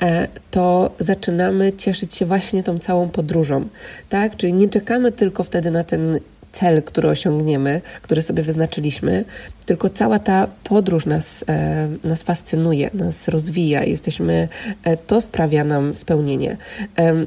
e, 0.02 0.28
to 0.52 0.91
zaczynamy 1.00 1.74
cieszyć 1.74 2.15
się 2.15 2.26
właśnie 2.26 2.63
tą 2.63 2.80
całą 2.80 3.10
podróżą, 3.10 3.68
tak? 4.10 4.38
Czyli 4.38 4.54
nie 4.54 4.70
czekamy 4.70 5.12
tylko 5.12 5.44
wtedy 5.44 5.72
na 5.72 5.84
ten 5.84 6.20
cel, 6.56 6.84
który 6.84 7.10
osiągniemy, 7.10 7.82
który 8.02 8.22
sobie 8.22 8.44
wyznaczyliśmy, 8.44 9.26
tylko 9.65 9.89
cała 9.89 10.20
ta 10.20 10.48
podróż 10.63 11.06
nas, 11.06 11.46
e, 11.50 11.88
nas 12.04 12.24
fascynuje, 12.24 12.89
nas 12.94 13.28
rozwija. 13.28 13.84
Jesteśmy, 13.84 14.48
e, 14.84 14.98
to 14.98 15.22
sprawia 15.22 15.63
nam 15.63 15.94
spełnienie. 15.94 16.58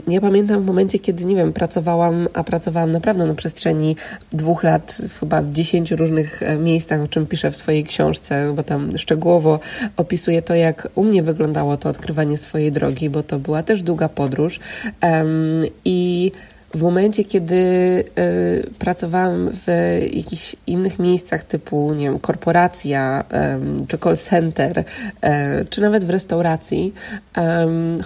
Ja 0.09 0.21
pamiętam 0.21 0.63
w 0.63 0.67
momencie, 0.67 0.99
kiedy, 0.99 1.25
nie 1.25 1.37
wiem, 1.37 1.53
pracowałam, 1.53 2.29
a 2.35 2.45
pracowałam 2.45 2.93
naprawdę 2.93 3.27
na 3.27 3.35
przestrzeni 3.35 3.97
dwóch 4.33 4.63
lat, 4.63 4.99
chyba 5.21 5.43
w 5.43 5.53
dziesięciu 5.53 5.97
różnych 5.97 6.43
e, 6.43 6.57
miejscach, 6.57 7.01
o 7.01 7.09
czym 7.09 7.27
piszę 7.27 7.51
w 7.51 7.57
swojej 7.57 7.85
książce, 7.85 8.53
bo 8.57 8.63
tam 8.63 8.99
szczegółowo 8.99 9.61
opisuję 9.97 10.43
to, 10.43 10.55
jak 10.55 10.89
u 10.95 11.05
mnie 11.05 11.23
wyglądało 11.23 11.77
to 11.77 11.89
odkrywanie 11.89 12.39
swojej 12.39 12.73
drogi, 12.73 13.11
bo 13.11 13.23
to 13.23 13.39
była 13.39 13.63
też 13.63 13.83
długa 13.83 14.09
podróż. 14.09 14.61
I 15.85 16.33
w 16.75 16.83
momencie, 16.83 17.25
kiedy 17.25 17.55
y, 17.55 18.05
pracowałam 18.79 19.51
w 19.53 19.67
jakichś 20.13 20.57
innych 20.67 20.99
miejscach 20.99 21.45
typu, 21.45 21.95
nie 21.95 22.05
wiem, 22.05 22.19
korporacja, 22.19 23.25
y, 23.83 23.87
czy 23.87 23.99
call 23.99 24.17
center, 24.17 24.79
y, 24.79 24.85
czy 25.71 25.81
nawet 25.81 26.05
w 26.05 26.11
restauracji, 26.11 26.95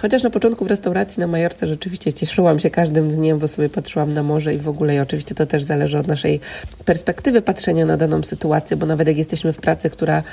chociaż 0.01 0.23
na 0.23 0.29
początku 0.29 0.65
w 0.65 0.67
restauracji 0.67 1.19
na 1.19 1.27
Majorce 1.27 1.67
rzeczywiście 1.67 2.13
cieszyłam 2.13 2.59
się 2.59 2.69
każdym 2.69 3.09
dniem, 3.09 3.39
bo 3.39 3.47
sobie 3.47 3.69
patrzyłam 3.69 4.13
na 4.13 4.23
morze 4.23 4.53
i 4.53 4.57
w 4.57 4.67
ogóle 4.67 4.95
i 4.95 4.99
oczywiście 4.99 5.35
to 5.35 5.45
też 5.45 5.63
zależy 5.63 5.97
od 5.97 6.07
naszej 6.07 6.39
perspektywy 6.85 7.41
patrzenia 7.41 7.85
na 7.85 7.97
daną 7.97 8.23
sytuację, 8.23 8.77
bo 8.77 8.85
nawet 8.85 9.07
jak 9.07 9.17
jesteśmy 9.17 9.53
w 9.53 9.57
pracy, 9.57 9.89
która 9.89 10.23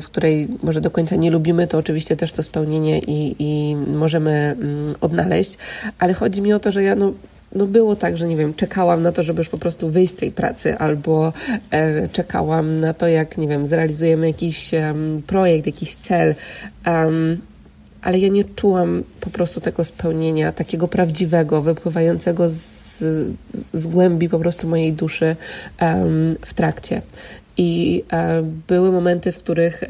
w 0.00 0.02
której 0.04 0.48
może 0.62 0.80
do 0.80 0.90
końca 0.90 1.16
nie 1.16 1.30
lubimy, 1.30 1.66
to 1.66 1.78
oczywiście 1.78 2.16
też 2.16 2.32
to 2.32 2.42
spełnienie 2.42 2.98
i, 2.98 3.36
i 3.38 3.76
możemy 3.76 4.30
mm, 4.30 4.94
odnaleźć, 5.00 5.56
ale 5.98 6.14
chodzi 6.14 6.42
mi 6.42 6.52
o 6.52 6.60
to, 6.60 6.72
że 6.72 6.82
ja 6.82 6.94
no, 6.94 7.12
no 7.54 7.66
było 7.66 7.96
tak, 7.96 8.18
że 8.18 8.26
nie 8.26 8.36
wiem, 8.36 8.54
czekałam 8.54 9.02
na 9.02 9.12
to, 9.12 9.22
żeby 9.22 9.40
już 9.40 9.48
po 9.48 9.58
prostu 9.58 9.90
wyjść 9.90 10.12
z 10.12 10.16
tej 10.16 10.30
pracy, 10.30 10.78
albo 10.78 11.32
e, 11.70 12.08
czekałam 12.08 12.80
na 12.80 12.94
to, 12.94 13.08
jak, 13.08 13.38
nie 13.38 13.48
wiem, 13.48 13.66
zrealizujemy 13.66 14.26
jakiś 14.26 14.70
projekt, 15.26 15.66
jakiś 15.66 15.96
cel. 15.96 16.34
Um, 16.86 17.40
ale 18.02 18.18
ja 18.18 18.28
nie 18.28 18.44
czułam 18.44 19.02
po 19.20 19.30
prostu 19.30 19.60
tego 19.60 19.84
spełnienia, 19.84 20.52
takiego 20.52 20.88
prawdziwego, 20.88 21.62
wypływającego 21.62 22.48
z, 22.48 22.54
z, 22.98 23.34
z 23.72 23.86
głębi 23.86 24.28
po 24.28 24.38
prostu 24.38 24.68
mojej 24.68 24.92
duszy 24.92 25.36
um, 25.82 26.36
w 26.44 26.54
trakcie. 26.54 27.02
I 27.56 28.02
e, 28.12 28.42
były 28.68 28.92
momenty, 28.92 29.32
w 29.32 29.38
których 29.38 29.84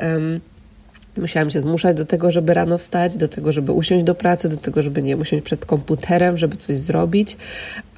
Musiałam 1.17 1.51
się 1.51 1.61
zmuszać 1.61 1.97
do 1.97 2.05
tego, 2.05 2.31
żeby 2.31 2.55
rano 2.55 2.79
wstać, 2.79 3.17
do 3.17 3.29
tego, 3.29 3.53
żeby 3.53 3.73
usiąść 3.73 4.05
do 4.05 4.15
pracy, 4.15 4.49
do 4.49 4.57
tego, 4.57 4.83
żeby 4.83 5.03
nie 5.03 5.17
usiąść 5.17 5.45
przed 5.45 5.67
komputerem, 5.67 6.37
żeby 6.39 6.57
coś 6.57 6.79
zrobić. 6.79 7.37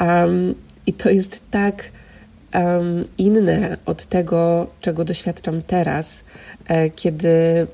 Um, 0.00 0.54
I 0.86 0.92
to 0.92 1.10
jest 1.10 1.40
tak 1.50 1.84
um, 2.54 3.04
inne 3.18 3.76
od 3.86 4.04
tego, 4.04 4.66
czego 4.80 5.04
doświadczam 5.04 5.62
teraz, 5.62 6.20
e, 6.66 6.90
kiedy 6.90 7.66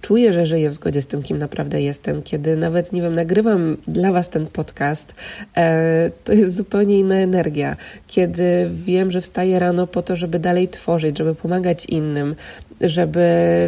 czuję, 0.00 0.32
że 0.32 0.46
żyję 0.46 0.70
w 0.70 0.74
zgodzie 0.74 1.02
z 1.02 1.06
tym, 1.06 1.22
kim 1.22 1.38
naprawdę 1.38 1.82
jestem, 1.82 2.22
kiedy 2.22 2.56
nawet, 2.56 2.92
nie 2.92 3.02
wiem, 3.02 3.14
nagrywam 3.14 3.76
dla 3.86 4.12
Was 4.12 4.28
ten 4.28 4.46
podcast, 4.46 5.14
e, 5.56 6.10
to 6.24 6.32
jest 6.32 6.56
zupełnie 6.56 6.98
inna 6.98 7.14
energia. 7.14 7.76
Kiedy 8.06 8.70
wiem, 8.70 9.10
że 9.10 9.20
wstaję 9.20 9.58
rano 9.58 9.86
po 9.86 10.02
to, 10.02 10.16
żeby 10.16 10.38
dalej 10.38 10.68
tworzyć, 10.68 11.18
żeby 11.18 11.34
pomagać 11.34 11.86
innym, 11.86 12.34
żeby 12.80 13.22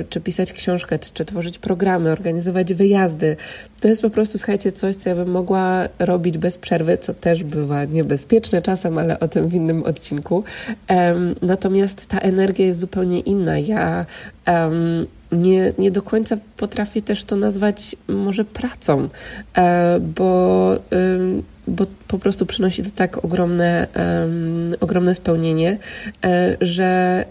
czy 0.08 0.20
pisać 0.20 0.52
książkę, 0.52 0.98
czy 1.14 1.24
tworzyć 1.24 1.58
programy, 1.58 2.10
organizować 2.10 2.74
wyjazdy. 2.74 3.36
To 3.80 3.88
jest 3.88 4.02
po 4.02 4.10
prostu, 4.10 4.38
słuchajcie, 4.38 4.72
coś, 4.72 4.96
co 4.96 5.08
ja 5.08 5.14
bym 5.14 5.30
mogła 5.30 5.88
robić 5.98 6.38
bez 6.38 6.58
przerwy, 6.58 6.98
co 6.98 7.14
też 7.14 7.44
bywa 7.44 7.84
niebezpieczne 7.84 8.62
czasem, 8.62 8.98
ale 8.98 9.20
o 9.20 9.28
tym 9.28 9.48
w 9.48 9.54
innym 9.54 9.82
odcinku. 9.82 10.44
Um, 10.88 11.34
natomiast 11.42 12.06
ta 12.06 12.18
energia 12.18 12.66
jest 12.66 12.80
zupełnie 12.80 13.20
inna. 13.20 13.58
Ja 13.58 14.06
um, 14.46 15.06
nie, 15.34 15.72
nie 15.78 15.90
do 15.90 16.02
końca 16.02 16.36
potrafię 16.56 17.02
też 17.02 17.24
to 17.24 17.36
nazwać 17.36 17.96
może 18.08 18.44
pracą, 18.44 19.08
e, 19.56 20.00
bo, 20.00 20.78
bo 21.66 21.86
po 22.08 22.18
prostu 22.18 22.46
przynosi 22.46 22.82
to 22.82 22.90
tak 22.94 23.24
ogromne, 23.24 23.86
ogromne 24.80 25.14
spełnienie, 25.14 25.78
e, 26.24 26.56
że, 26.60 27.24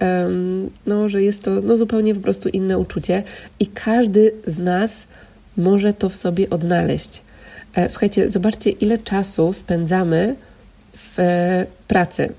no, 0.85 1.09
że 1.09 1.23
jest 1.23 1.43
to 1.43 1.51
no, 1.51 1.77
zupełnie 1.77 2.15
po 2.15 2.21
prostu 2.21 2.49
inne 2.49 2.77
uczucie 2.77 3.23
i 3.59 3.67
każdy 3.67 4.31
z 4.47 4.59
nas 4.59 4.91
może 5.57 5.93
to 5.93 6.09
w 6.09 6.15
sobie 6.15 6.49
odnaleźć. 6.49 7.21
E, 7.75 7.89
słuchajcie, 7.89 8.29
zobaczcie, 8.29 8.69
ile 8.69 8.97
czasu 8.97 9.53
spędzamy 9.53 10.35
w 10.97 11.17
pracy 11.87 12.29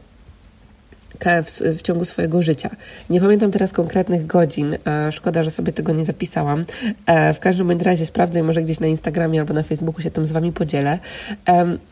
w, 1.20 1.78
w, 1.78 1.82
ciągu 1.82 2.04
swojego 2.04 2.42
życia. 2.42 2.70
Nie 3.10 3.20
pamiętam 3.20 3.50
teraz 3.50 3.72
konkretnych 3.72 4.26
godzin, 4.26 4.76
szkoda, 5.10 5.42
że 5.42 5.50
sobie 5.50 5.72
tego 5.72 5.92
nie 5.92 6.04
zapisałam. 6.04 6.64
E, 7.06 7.34
w 7.34 7.40
każdym 7.40 7.68
bądź 7.68 7.82
razie 7.82 8.06
sprawdzę 8.06 8.40
i 8.40 8.42
może 8.42 8.62
gdzieś 8.62 8.80
na 8.80 8.86
Instagramie 8.86 9.40
albo 9.40 9.54
na 9.54 9.62
Facebooku 9.62 10.02
się 10.02 10.10
tym 10.10 10.26
z 10.26 10.32
Wami 10.32 10.52
podzielę. 10.52 10.98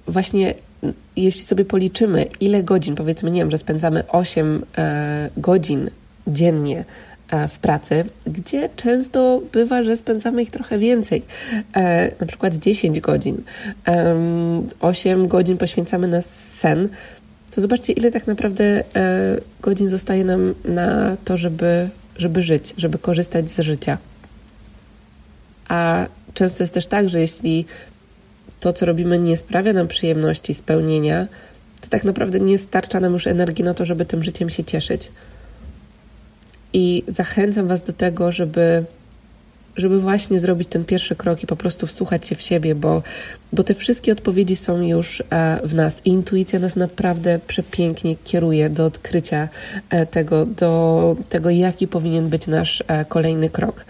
Właśnie 0.09 0.55
jeśli 1.17 1.43
sobie 1.45 1.65
policzymy, 1.65 2.27
ile 2.41 2.63
godzin, 2.63 2.95
powiedzmy, 2.95 3.31
nie 3.31 3.41
wiem, 3.41 3.51
że 3.51 3.59
spędzamy 3.59 4.07
8 4.09 4.65
e, 4.79 5.31
godzin 5.37 5.91
dziennie 6.27 6.85
e, 7.31 7.49
w 7.49 7.59
pracy, 7.59 8.05
gdzie 8.27 8.69
często 8.77 9.43
bywa, 9.53 9.83
że 9.83 9.97
spędzamy 9.97 10.43
ich 10.43 10.51
trochę 10.51 10.79
więcej, 10.79 11.23
na 12.21 12.27
przykład 12.27 12.55
10 12.55 13.01
godzin. 13.01 13.43
8 14.81 15.29
godzin 15.29 15.57
poświęcamy 15.57 16.09
na 16.09 16.21
sen, 16.21 16.89
to 17.55 17.61
zobaczcie, 17.61 17.93
ile 17.93 18.11
tak 18.11 18.27
naprawdę 18.27 18.65
e, 18.97 19.41
godzin 19.61 19.89
zostaje 19.89 20.25
nam 20.25 20.55
na 20.65 21.17
to, 21.25 21.37
żeby, 21.37 21.89
żeby 22.17 22.43
żyć, 22.43 22.75
żeby 22.77 22.99
korzystać 22.99 23.51
z 23.51 23.61
życia. 23.61 23.99
A 25.69 26.07
często 26.35 26.63
jest 26.63 26.75
też 26.75 26.87
tak, 26.87 27.09
że 27.09 27.21
jeśli 27.21 27.65
to, 28.61 28.73
co 28.73 28.87
robimy, 28.87 29.19
nie 29.19 29.37
sprawia 29.37 29.73
nam 29.73 29.89
przyjemności, 29.89 30.55
spełnienia, 30.55 31.27
to 31.81 31.89
tak 31.89 32.05
naprawdę 32.05 32.41
nie 32.41 32.59
starcza 32.59 33.01
nam 33.01 33.13
już 33.13 33.27
energii 33.27 33.65
na 33.65 33.75
to, 33.75 33.85
żeby 33.85 34.05
tym 34.05 34.23
życiem 34.23 34.51
się 34.51 34.65
cieszyć. 34.65 35.11
I 36.73 37.05
zachęcam 37.09 37.69
Was 37.69 37.83
do 37.83 37.93
tego, 37.93 38.33
żeby 38.33 38.85
żeby 39.77 40.01
właśnie 40.01 40.41
zrobić 40.41 40.69
ten 40.69 40.85
pierwszy 40.85 41.17
krok 41.17 41.43
i 41.43 41.47
po 41.47 41.57
prostu 41.57 41.87
wsłuchać 41.87 42.27
się 42.27 42.35
w 42.35 42.43
siebie, 42.43 42.75
bo, 42.75 43.03
bo 43.53 43.65
te 43.65 43.75
wszystkie 43.75 44.13
odpowiedzi 44.13 44.57
są 44.57 44.81
już 44.83 45.23
e, 45.31 45.61
w 45.65 45.75
nas. 45.75 46.01
I 46.05 46.11
intuicja 46.11 46.59
nas 46.59 46.77
naprawdę 46.77 47.41
przepięknie 47.47 48.17
kieruje 48.17 48.71
do 48.71 48.85
odkrycia 48.85 49.49
e, 49.91 50.07
tego, 50.07 50.47
do 50.47 51.17
tego, 51.29 51.51
jaki 51.51 51.89
powinien 51.89 52.29
być 52.29 52.47
nasz 52.47 52.85
e, 52.87 53.05
kolejny 53.05 53.51
krok. 53.51 53.85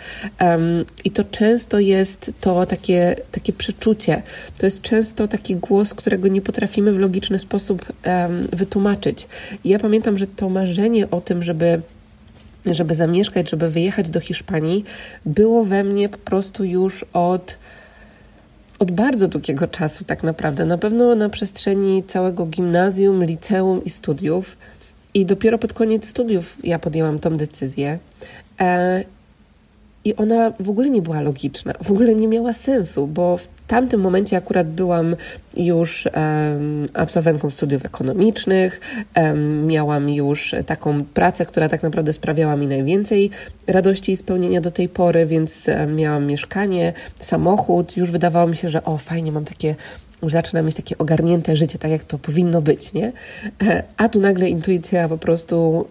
I 1.04 1.10
to 1.10 1.24
często 1.24 1.78
jest 1.78 2.32
to 2.40 2.66
takie, 2.66 3.16
takie 3.32 3.52
przeczucie, 3.52 4.22
to 4.58 4.66
jest 4.66 4.82
często 4.82 5.28
taki 5.28 5.56
głos, 5.56 5.94
którego 5.94 6.28
nie 6.28 6.40
potrafimy 6.40 6.92
w 6.92 6.98
logiczny 6.98 7.38
sposób 7.38 7.92
wytłumaczyć. 8.52 9.26
I 9.64 9.68
ja 9.68 9.78
pamiętam, 9.78 10.18
że 10.18 10.26
to 10.26 10.48
marzenie 10.48 11.10
o 11.10 11.20
tym, 11.20 11.42
żeby 11.42 11.82
żeby 12.66 12.94
zamieszkać, 12.94 13.50
żeby 13.50 13.70
wyjechać 13.70 14.10
do 14.10 14.20
Hiszpanii, 14.20 14.84
było 15.26 15.64
we 15.64 15.84
mnie 15.84 16.08
po 16.08 16.18
prostu 16.18 16.64
już 16.64 17.04
od, 17.12 17.58
od 18.78 18.90
bardzo 18.90 19.28
długiego 19.28 19.68
czasu, 19.68 20.04
tak 20.04 20.22
naprawdę. 20.22 20.66
Na 20.66 20.78
pewno 20.78 21.14
na 21.14 21.28
przestrzeni 21.28 22.04
całego 22.08 22.46
gimnazjum, 22.46 23.24
liceum 23.24 23.84
i 23.84 23.90
studiów. 23.90 24.56
I 25.14 25.26
dopiero 25.26 25.58
pod 25.58 25.72
koniec 25.72 26.08
studiów 26.08 26.56
ja 26.64 26.78
podjęłam 26.78 27.18
tą 27.18 27.36
decyzję. 27.36 27.98
E, 28.60 29.04
I 30.04 30.16
ona 30.16 30.52
w 30.60 30.70
ogóle 30.70 30.90
nie 30.90 31.02
była 31.02 31.20
logiczna, 31.20 31.72
w 31.82 31.90
ogóle 31.90 32.14
nie 32.14 32.28
miała 32.28 32.52
sensu, 32.52 33.06
bo 33.06 33.36
w 33.36 33.48
tamtym 33.66 34.00
momencie 34.00 34.36
akurat 34.36 34.70
byłam 34.70 35.16
już 35.56 36.06
um, 36.06 36.88
absolwentką 36.94 37.50
studiów 37.50 37.84
ekonomicznych, 37.84 38.80
um, 39.16 39.66
miałam 39.66 40.08
już 40.08 40.54
taką 40.66 41.04
pracę, 41.04 41.46
która 41.46 41.68
tak 41.68 41.82
naprawdę 41.82 42.12
sprawiała 42.12 42.56
mi 42.56 42.66
najwięcej 42.66 43.30
radości 43.66 44.12
i 44.12 44.16
spełnienia 44.16 44.60
do 44.60 44.70
tej 44.70 44.88
pory, 44.88 45.26
więc 45.26 45.68
um, 45.68 45.96
miałam 45.96 46.26
mieszkanie, 46.26 46.92
samochód, 47.20 47.96
już 47.96 48.10
wydawało 48.10 48.46
mi 48.46 48.56
się, 48.56 48.68
że 48.68 48.84
o 48.84 48.98
fajnie, 48.98 49.32
mam 49.32 49.44
takie 49.44 49.74
już 50.22 50.32
zaczynam 50.32 50.66
mieć 50.66 50.74
takie 50.74 50.98
ogarnięte 50.98 51.56
życie, 51.56 51.78
tak 51.78 51.90
jak 51.90 52.04
to 52.04 52.18
powinno 52.18 52.62
być, 52.62 52.92
nie? 52.92 53.12
E, 53.62 53.82
a 53.96 54.08
tu 54.08 54.20
nagle 54.20 54.48
intuicja 54.48 55.08
po 55.08 55.18
prostu 55.18 55.86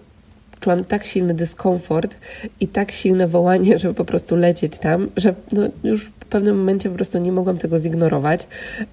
czułam 0.62 0.86
tak 0.86 1.06
silny 1.06 1.34
dyskomfort 1.34 2.16
i 2.60 2.68
tak 2.68 2.92
silne 2.92 3.28
wołanie, 3.28 3.78
żeby 3.80 3.94
po 3.94 4.06
prostu 4.06 4.36
lecieć 4.36 4.78
tam, 4.78 5.10
że 5.18 5.34
no 5.52 5.62
już 5.84 6.06
w 6.06 6.12
pewnym 6.12 6.58
momencie 6.58 6.90
po 6.90 6.96
prostu 6.96 7.18
nie 7.18 7.32
mogłam 7.32 7.58
tego 7.58 7.80
zignorować. 7.80 8.48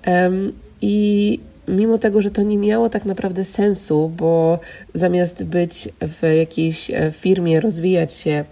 Um, 0.06 0.52
I 0.82 1.38
mimo 1.68 1.98
tego, 1.98 2.22
że 2.22 2.30
to 2.30 2.42
nie 2.42 2.58
miało 2.58 2.88
tak 2.88 3.04
naprawdę 3.04 3.44
sensu, 3.44 4.12
bo 4.16 4.58
zamiast 4.94 5.44
być 5.44 5.88
w 6.00 6.36
jakiejś 6.38 6.90
e, 6.90 7.10
firmie, 7.10 7.60
rozwijać 7.60 8.12
się, 8.12 8.44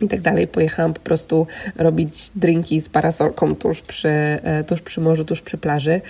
i 0.00 0.08
tak 0.08 0.20
dalej. 0.20 0.48
Pojechałam 0.48 0.94
po 0.94 1.00
prostu 1.00 1.46
robić 1.76 2.30
drinki 2.34 2.80
z 2.80 2.88
parasolką 2.88 3.54
tuż 3.54 3.82
przy, 3.82 4.08
e, 4.08 4.64
tuż 4.64 4.80
przy 4.80 5.00
morzu, 5.00 5.24
tuż 5.24 5.42
przy 5.42 5.58
plaży 5.58 6.00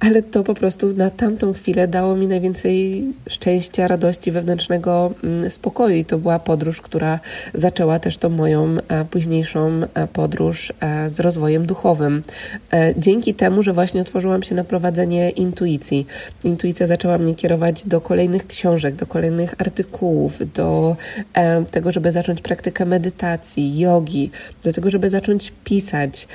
ale 0.00 0.22
to 0.22 0.44
po 0.44 0.54
prostu 0.54 0.96
na 0.96 1.10
tamtą 1.10 1.52
chwilę 1.52 1.88
dało 1.88 2.16
mi 2.16 2.26
najwięcej 2.26 3.04
szczęścia, 3.28 3.88
radości, 3.88 4.32
wewnętrznego 4.32 5.14
mm, 5.24 5.50
spokoju. 5.50 5.96
I 5.96 6.04
to 6.04 6.18
była 6.18 6.38
podróż, 6.38 6.80
która 6.80 7.20
zaczęła 7.54 7.98
też 7.98 8.18
tą 8.18 8.28
moją 8.28 8.76
e, 8.88 9.04
późniejszą 9.04 9.80
e, 9.94 10.06
podróż 10.06 10.72
e, 10.80 11.10
z 11.10 11.20
rozwojem 11.20 11.66
duchowym. 11.66 12.22
Dzięki 12.96 13.34
temu, 13.34 13.62
że 13.62 13.72
właśnie 13.72 14.00
otworzyłam 14.00 14.42
się 14.42 14.54
na 14.54 14.64
prowadzenie 14.64 15.30
intuicji. 15.30 16.06
Intuicja 16.44 16.86
zaczęła 16.86 17.18
mnie 17.18 17.34
kierować 17.34 17.84
do 17.86 18.00
kolejnych 18.00 18.46
książek, 18.46 18.94
do 18.94 19.06
kolejnych 19.06 19.54
artykułów, 19.58 20.38
do 20.54 20.96
tego, 21.70 21.92
żeby 21.92 22.12
zacząć 22.12 22.40
praktykę 22.40 22.84
medytacji, 22.84 23.78
jogi, 23.78 24.30
do 24.64 24.72
tego, 24.72 24.90
żeby 24.90 25.10
zacząć 25.10 25.52
pisać. 25.64 26.28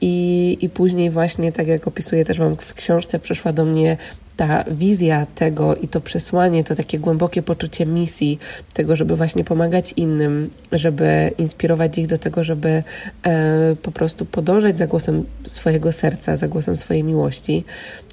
I, 0.00 0.58
i 0.60 0.68
później 0.68 1.10
właśnie, 1.10 1.52
tak 1.52 1.66
jak 1.66 1.86
opisuję 1.88 2.24
też 2.24 2.38
Wam 2.38 2.56
w 2.56 2.74
książce 2.76 3.18
przyszła 3.18 3.52
do 3.52 3.64
mnie 3.64 3.96
ta 4.36 4.64
wizja 4.70 5.26
tego 5.34 5.76
i 5.76 5.88
to 5.88 6.00
przesłanie, 6.00 6.64
to 6.64 6.74
takie 6.74 6.98
głębokie 6.98 7.42
poczucie 7.42 7.86
misji, 7.86 8.38
tego, 8.74 8.96
żeby 8.96 9.16
właśnie 9.16 9.44
pomagać 9.44 9.94
innym, 9.96 10.50
żeby 10.72 11.30
inspirować 11.38 11.98
ich 11.98 12.06
do 12.06 12.18
tego, 12.18 12.44
żeby 12.44 12.82
e, 13.22 13.76
po 13.82 13.92
prostu 13.92 14.24
podążać 14.24 14.78
za 14.78 14.86
głosem 14.86 15.24
swojego 15.46 15.92
serca, 15.92 16.36
za 16.36 16.48
głosem 16.48 16.76
swojej 16.76 17.04
miłości, 17.04 17.64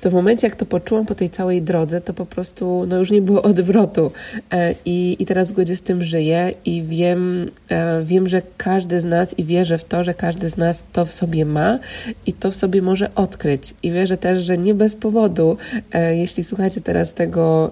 to 0.04 0.10
w 0.10 0.14
momencie, 0.14 0.48
jak 0.48 0.56
to 0.56 0.66
poczułam 0.66 1.06
po 1.06 1.16
tej 1.16 1.30
całej 1.30 1.62
drodze, 1.62 2.02
to 2.02 2.14
po 2.14 2.26
prostu 2.26 2.86
no 2.88 2.98
już 2.98 3.12
nie 3.12 3.22
było 3.22 3.42
odwrotu. 3.52 4.12
E, 4.52 4.76
I, 4.86 5.16
i 5.20 5.26
teraz 5.26 5.48
w 5.48 5.50
zgodzie 5.50 5.76
z 5.76 5.82
tym 5.82 6.04
żyję 6.04 6.54
i 6.66 6.84
wiem, 6.84 7.52
e, 7.70 8.02
wiem, 8.04 8.28
że 8.28 8.42
każdy 8.58 9.00
z 9.00 9.06
nas 9.06 9.40
i 9.40 9.44
wierzę 9.44 9.78
w 9.78 9.84
to, 9.84 10.04
że 10.04 10.14
każdy 10.14 10.50
z 10.50 10.58
nas 10.58 10.84
to 10.94 11.06
w 11.06 11.14
sobie 11.14 11.46
ma 11.46 11.80
i 12.26 12.34
to 12.34 12.52
w 12.52 12.56
sobie 12.56 12.82
może 12.82 13.16
odkryć. 13.16 13.74
I 13.84 13.92
wierzę 13.92 14.18
też, 14.18 14.44
że 14.44 14.58
nie 14.58 14.74
bez 14.74 14.96
powodu, 14.96 15.58
e, 15.92 16.16
jeśli 16.16 16.44
słuchacie 16.44 16.82
teraz 16.82 17.14
tego 17.14 17.72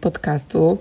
podcastu, 0.00 0.78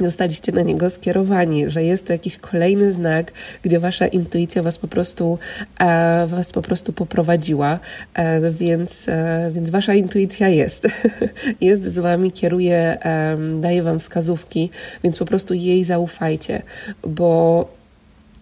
zostaliście 0.00 0.52
na 0.52 0.62
niego 0.62 0.90
skierowani, 0.90 1.70
że 1.70 1.84
jest 1.84 2.06
to 2.06 2.12
jakiś 2.12 2.36
kolejny 2.36 2.92
znak, 2.92 3.32
gdzie 3.62 3.80
wasza 3.80 4.06
intuicja 4.06 4.62
was 4.62 4.78
po 4.78 4.88
prostu, 4.88 5.38
e, 5.80 6.26
was 6.26 6.52
po 6.52 6.62
prostu 6.62 6.92
poprowadziła, 6.92 7.78
e, 8.14 8.50
więc, 8.50 9.08
e, 9.08 9.50
więc 9.54 9.70
wasza 9.70 9.94
intuicja 9.94 10.48
jest. 10.48 10.88
jest 11.60 11.84
z 11.84 11.98
wami, 11.98 12.32
kieruje, 12.32 12.98
daje 13.60 13.82
wam 13.82 14.00
wskazówki, 14.00 14.70
więc 15.04 15.18
po 15.18 15.24
prostu 15.24 15.54
jej 15.54 15.84
zaufajcie, 15.84 16.62
bo 17.02 17.68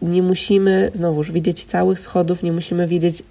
nie 0.03 0.23
musimy, 0.23 0.91
znowuż, 0.93 1.33
widzieć 1.33 1.65
całych 1.65 2.01
schodów, 2.01 2.43
nie 2.43 2.53
musimy 2.53 2.87
wiedzieć, 2.87 3.23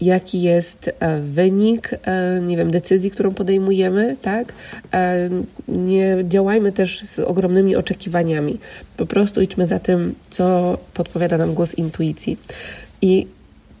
jaki 0.00 0.42
jest 0.42 0.90
e, 1.00 1.20
wynik, 1.20 1.90
e, 2.02 2.40
nie 2.40 2.56
wiem, 2.56 2.70
decyzji, 2.70 3.10
którą 3.10 3.34
podejmujemy, 3.34 4.16
tak? 4.22 4.52
E, 4.92 5.28
nie 5.68 6.16
działajmy 6.24 6.72
też 6.72 7.00
z 7.00 7.18
ogromnymi 7.18 7.76
oczekiwaniami. 7.76 8.58
Po 8.96 9.06
prostu 9.06 9.40
idźmy 9.40 9.66
za 9.66 9.78
tym, 9.78 10.14
co 10.30 10.78
podpowiada 10.94 11.38
nam 11.38 11.54
głos 11.54 11.74
intuicji. 11.74 12.38
I 13.02 13.26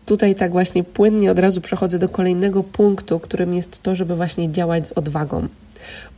tutaj 0.06 0.34
tak 0.34 0.52
właśnie 0.52 0.84
płynnie 0.84 1.30
od 1.30 1.38
razu 1.38 1.60
przechodzę 1.60 1.98
do 1.98 2.08
kolejnego 2.08 2.64
punktu, 2.64 3.20
którym 3.20 3.54
jest 3.54 3.82
to, 3.82 3.94
żeby 3.94 4.16
właśnie 4.16 4.52
działać 4.52 4.88
z 4.88 4.92
odwagą. 4.92 5.48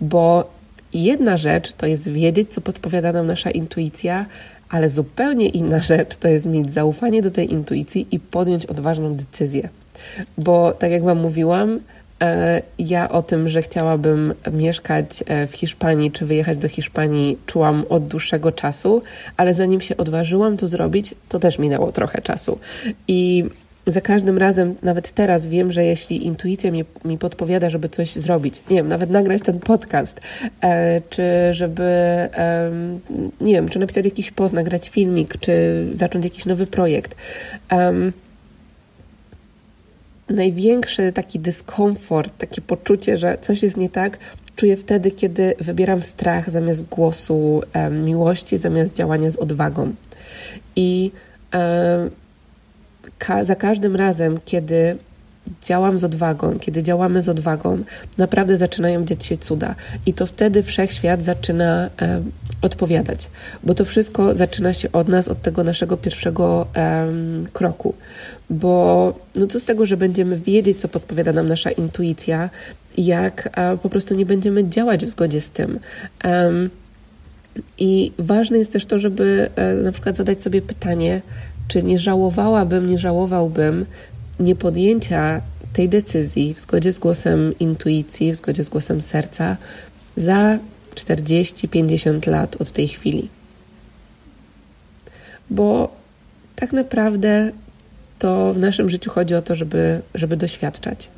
Bo 0.00 0.50
jedna 0.94 1.36
rzecz 1.36 1.72
to 1.72 1.86
jest 1.86 2.08
wiedzieć, 2.08 2.52
co 2.52 2.60
podpowiada 2.60 3.12
nam 3.12 3.26
nasza 3.26 3.50
intuicja, 3.50 4.26
ale 4.68 4.90
zupełnie 4.90 5.48
inna 5.48 5.80
rzecz 5.80 6.16
to 6.16 6.28
jest 6.28 6.46
mieć 6.46 6.72
zaufanie 6.72 7.22
do 7.22 7.30
tej 7.30 7.52
intuicji 7.52 8.06
i 8.10 8.20
podjąć 8.20 8.66
odważną 8.66 9.14
decyzję. 9.14 9.68
Bo 10.38 10.72
tak 10.72 10.90
jak 10.90 11.04
Wam 11.04 11.18
mówiłam, 11.18 11.80
e, 12.22 12.62
ja 12.78 13.08
o 13.08 13.22
tym, 13.22 13.48
że 13.48 13.62
chciałabym 13.62 14.34
mieszkać 14.52 15.24
e, 15.26 15.46
w 15.46 15.52
Hiszpanii 15.54 16.12
czy 16.12 16.26
wyjechać 16.26 16.58
do 16.58 16.68
Hiszpanii, 16.68 17.38
czułam 17.46 17.84
od 17.88 18.06
dłuższego 18.06 18.52
czasu, 18.52 19.02
ale 19.36 19.54
zanim 19.54 19.80
się 19.80 19.96
odważyłam 19.96 20.56
to 20.56 20.68
zrobić, 20.68 21.14
to 21.28 21.38
też 21.38 21.58
minęło 21.58 21.92
trochę 21.92 22.22
czasu. 22.22 22.58
I 23.08 23.44
za 23.86 24.00
każdym 24.00 24.38
razem, 24.38 24.74
nawet 24.82 25.10
teraz 25.10 25.46
wiem, 25.46 25.72
że 25.72 25.84
jeśli 25.84 26.26
intuicja 26.26 26.70
mi, 26.70 26.84
mi 27.04 27.18
podpowiada, 27.18 27.70
żeby 27.70 27.88
coś 27.88 28.12
zrobić, 28.12 28.62
nie 28.70 28.76
wiem, 28.76 28.88
nawet 28.88 29.10
nagrać 29.10 29.42
ten 29.42 29.60
podcast, 29.60 30.20
e, 30.62 31.00
czy 31.10 31.22
żeby, 31.50 31.82
e, 31.82 32.70
nie 33.40 33.52
wiem, 33.52 33.68
czy 33.68 33.78
napisać 33.78 34.04
jakiś 34.04 34.30
post, 34.30 34.54
nagrać 34.54 34.88
filmik, 34.88 35.36
czy 35.40 35.86
zacząć 35.92 36.24
jakiś 36.24 36.46
nowy 36.46 36.66
projekt. 36.66 37.14
E, 37.72 37.92
największy 40.30 41.12
taki 41.12 41.38
dyskomfort, 41.38 42.38
takie 42.38 42.60
poczucie, 42.60 43.16
że 43.16 43.38
coś 43.42 43.62
jest 43.62 43.76
nie 43.76 43.90
tak, 43.90 44.18
czuję 44.56 44.76
wtedy, 44.76 45.10
kiedy 45.10 45.54
wybieram 45.58 46.02
strach 46.02 46.50
zamiast 46.50 46.84
głosu 46.84 47.62
miłości, 47.90 48.58
zamiast 48.58 48.94
działania 48.94 49.30
z 49.30 49.36
odwagą. 49.36 49.92
I 50.76 51.10
ka 53.18 53.44
za 53.44 53.54
każdym 53.54 53.96
razem, 53.96 54.38
kiedy 54.44 54.96
działam 55.62 55.98
z 55.98 56.04
odwagą, 56.04 56.58
kiedy 56.58 56.82
działamy 56.82 57.22
z 57.22 57.28
odwagą, 57.28 57.78
naprawdę 58.18 58.56
zaczynają 58.56 59.04
dziać 59.04 59.24
się 59.24 59.38
cuda. 59.38 59.74
I 60.06 60.14
to 60.14 60.26
wtedy 60.26 60.62
wszechświat 60.62 61.22
zaczyna 61.22 61.90
e, 62.02 62.22
odpowiadać, 62.62 63.30
bo 63.64 63.74
to 63.74 63.84
wszystko 63.84 64.34
zaczyna 64.34 64.72
się 64.72 64.92
od 64.92 65.08
nas, 65.08 65.28
od 65.28 65.42
tego 65.42 65.64
naszego 65.64 65.96
pierwszego 65.96 66.66
e, 66.76 67.08
kroku. 67.52 67.94
Bo 68.50 69.14
no 69.36 69.46
co 69.46 69.60
z 69.60 69.64
tego, 69.64 69.86
że 69.86 69.96
będziemy 69.96 70.36
wiedzieć, 70.36 70.80
co 70.80 70.88
podpowiada 70.88 71.32
nam 71.32 71.48
nasza 71.48 71.70
intuicja, 71.70 72.50
jak 72.98 73.48
e, 73.52 73.76
po 73.76 73.88
prostu 73.88 74.14
nie 74.14 74.26
będziemy 74.26 74.68
działać 74.68 75.06
w 75.06 75.08
zgodzie 75.08 75.40
z 75.40 75.50
tym. 75.50 75.80
I 77.78 78.12
ważne 78.18 78.58
jest 78.58 78.72
też 78.72 78.86
to, 78.86 78.98
żeby 78.98 79.50
e, 79.56 79.74
na 79.74 79.92
przykład 79.92 80.16
zadać 80.16 80.42
sobie 80.42 80.62
pytanie, 80.62 81.22
czy 81.68 81.82
nie 81.82 81.98
żałowałabym, 81.98 82.86
nie 82.86 82.98
żałowałbym 82.98 83.86
niepodjęcia 84.40 85.40
tej 85.72 85.88
decyzji 85.88 86.54
w 86.54 86.60
zgodzie 86.60 86.92
z 86.92 86.98
głosem 86.98 87.58
intuicji, 87.58 88.32
w 88.32 88.36
zgodzie 88.36 88.64
z 88.64 88.68
głosem 88.68 89.00
serca 89.00 89.56
za 90.16 90.58
40-50 90.94 92.28
lat 92.28 92.56
od 92.56 92.72
tej 92.72 92.88
chwili. 92.88 93.28
Bo 95.50 95.92
tak 96.56 96.72
naprawdę 96.72 97.52
to 98.18 98.54
w 98.54 98.58
naszym 98.58 98.88
życiu 98.88 99.10
chodzi 99.10 99.34
o 99.34 99.42
to, 99.42 99.54
żeby, 99.54 100.02
żeby 100.14 100.36
doświadczać. 100.36 101.08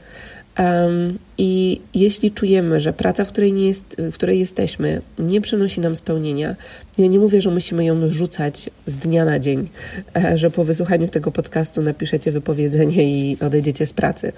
Um, 0.59 1.19
I 1.39 1.81
jeśli 1.95 2.31
czujemy, 2.31 2.81
że 2.81 2.93
praca, 2.93 3.25
w 3.25 3.29
której, 3.29 3.53
nie 3.53 3.69
jest, 3.69 3.85
w 3.99 4.15
której 4.15 4.41
jesteśmy, 4.41 5.03
nie 5.19 5.41
przynosi 5.41 5.81
nam 5.81 5.97
spełnienia, 5.97 6.57
ja 6.99 7.07
nie 7.07 7.19
mówię, 7.19 7.43
że 7.43 7.51
musimy 7.51 7.85
ją 7.85 8.13
rzucać 8.13 8.71
z 8.87 8.97
dnia 8.97 9.25
na 9.25 9.39
dzień, 9.39 9.69
e, 10.17 10.39
że 10.39 10.51
po 10.51 10.65
wysłuchaniu 10.65 11.09
tego 11.09 11.33
podcastu 11.33 11.83
napiszecie 11.83 12.33
wypowiedzenie 12.33 13.05
i 13.05 13.37
odejdziecie 13.41 13.87
z 13.87 13.93
pracy. 13.93 14.33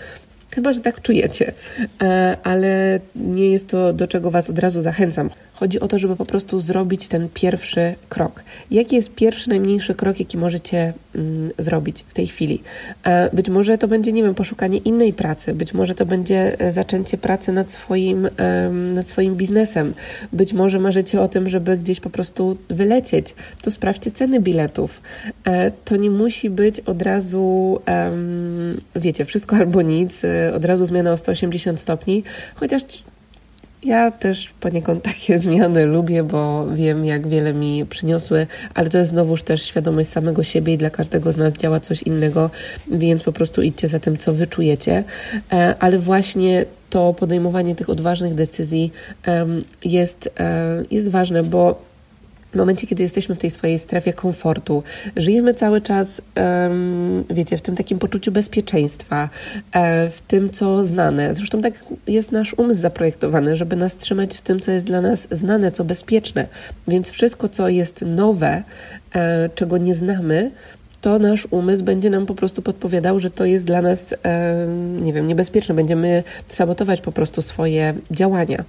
Chyba, 0.50 0.72
że 0.72 0.80
tak 0.80 1.02
czujecie, 1.02 1.52
e, 2.02 2.36
ale 2.42 3.00
nie 3.16 3.50
jest 3.50 3.68
to, 3.68 3.92
do 3.92 4.08
czego 4.08 4.30
Was 4.30 4.50
od 4.50 4.58
razu 4.58 4.80
zachęcam. 4.80 5.30
Chodzi 5.54 5.80
o 5.80 5.88
to, 5.88 5.98
żeby 5.98 6.16
po 6.16 6.24
prostu 6.24 6.60
zrobić 6.60 7.08
ten 7.08 7.28
pierwszy 7.34 7.94
krok. 8.08 8.42
Jaki 8.70 8.96
jest 8.96 9.14
pierwszy, 9.14 9.48
najmniejszy 9.48 9.94
krok, 9.94 10.20
jaki 10.20 10.38
możecie 10.38 10.92
mm, 11.14 11.50
zrobić 11.58 12.04
w 12.08 12.14
tej 12.14 12.26
chwili? 12.26 12.62
E, 13.04 13.36
być 13.36 13.48
może 13.48 13.78
to 13.78 13.88
będzie, 13.88 14.12
nie 14.12 14.22
wiem, 14.22 14.34
poszukanie 14.34 14.78
innej 14.78 15.12
pracy, 15.12 15.54
być 15.54 15.74
może 15.74 15.94
to 15.94 16.06
będzie 16.06 16.60
e, 16.60 16.72
zaczęcie 16.72 17.18
pracy 17.18 17.52
nad 17.52 17.72
swoim, 17.72 18.28
nad 18.94 19.08
swoim 19.08 19.36
biznesem, 19.36 19.94
być 20.32 20.52
może 20.52 20.78
marzycie 20.78 21.20
o 21.20 21.28
tym, 21.28 21.48
żeby 21.48 21.78
gdzieś 21.78 22.00
po 22.00 22.10
prostu 22.10 22.56
wylecieć. 22.68 23.34
To 23.62 23.70
sprawdźcie 23.70 24.10
ceny 24.10 24.40
biletów. 24.40 25.00
To 25.84 25.96
nie 25.96 26.10
musi 26.10 26.50
być 26.50 26.80
od 26.80 27.02
razu, 27.02 27.78
wiecie, 28.96 29.24
wszystko 29.24 29.56
albo 29.56 29.82
nic 29.82 30.22
od 30.54 30.64
razu 30.64 30.86
zmiana 30.86 31.12
o 31.12 31.16
180 31.16 31.80
stopni, 31.80 32.22
chociaż 32.54 32.82
ja 33.84 34.10
też 34.10 34.54
poniekąd 34.60 35.02
takie 35.02 35.38
zmiany 35.44 35.86
lubię, 35.86 36.22
bo 36.22 36.66
wiem, 36.66 37.04
jak 37.04 37.28
wiele 37.28 37.54
mi 37.54 37.86
przyniosły, 37.86 38.46
ale 38.74 38.90
to 38.90 38.98
jest 38.98 39.10
znowuż 39.10 39.42
też 39.42 39.62
świadomość 39.62 40.08
samego 40.10 40.42
siebie 40.42 40.72
i 40.72 40.78
dla 40.78 40.90
każdego 40.90 41.32
z 41.32 41.36
nas 41.36 41.54
działa 41.54 41.80
coś 41.80 42.02
innego, 42.02 42.50
więc 42.90 43.22
po 43.22 43.32
prostu 43.32 43.62
idźcie 43.62 43.88
za 43.88 43.98
tym, 43.98 44.18
co 44.18 44.32
wyczujecie. 44.32 45.04
E, 45.52 45.74
ale 45.78 45.98
właśnie 45.98 46.64
to 46.90 47.14
podejmowanie 47.14 47.74
tych 47.74 47.90
odważnych 47.90 48.34
decyzji 48.34 48.92
jest, 49.84 50.30
e, 50.40 50.82
jest 50.90 51.10
ważne, 51.10 51.42
bo 51.42 51.93
w 52.54 52.56
momencie, 52.56 52.86
kiedy 52.86 53.02
jesteśmy 53.02 53.34
w 53.34 53.38
tej 53.38 53.50
swojej 53.50 53.78
strefie 53.78 54.12
komfortu, 54.12 54.82
żyjemy 55.16 55.54
cały 55.54 55.80
czas, 55.80 56.22
wiecie, 57.30 57.58
w 57.58 57.62
tym 57.62 57.76
takim 57.76 57.98
poczuciu 57.98 58.32
bezpieczeństwa, 58.32 59.28
e, 59.72 60.10
w 60.10 60.20
tym, 60.20 60.50
co 60.50 60.84
znane. 60.84 61.34
Zresztą 61.34 61.62
tak 61.62 61.74
jest 62.06 62.32
nasz 62.32 62.54
umysł 62.54 62.80
zaprojektowany, 62.80 63.56
żeby 63.56 63.76
nas 63.76 63.96
trzymać 63.96 64.36
w 64.36 64.42
tym, 64.42 64.60
co 64.60 64.70
jest 64.70 64.86
dla 64.86 65.00
nas 65.00 65.28
znane, 65.30 65.72
co 65.72 65.84
bezpieczne. 65.84 66.48
Więc 66.88 67.10
wszystko, 67.10 67.48
co 67.48 67.68
jest 67.68 68.04
nowe, 68.06 68.62
e, 69.14 69.50
czego 69.54 69.78
nie 69.78 69.94
znamy, 69.94 70.50
to 71.00 71.18
nasz 71.18 71.48
umysł 71.50 71.84
będzie 71.84 72.10
nam 72.10 72.26
po 72.26 72.34
prostu 72.34 72.62
podpowiadał, 72.62 73.20
że 73.20 73.30
to 73.30 73.44
jest 73.44 73.64
dla 73.64 73.82
nas, 73.82 74.14
nie 75.00 75.12
wiem, 75.12 75.26
niebezpieczne. 75.26 75.74
Będziemy 75.74 76.22
sabotować 76.48 77.00
po 77.00 77.12
prostu 77.12 77.42
swoje 77.42 77.94
działania. 78.10 78.64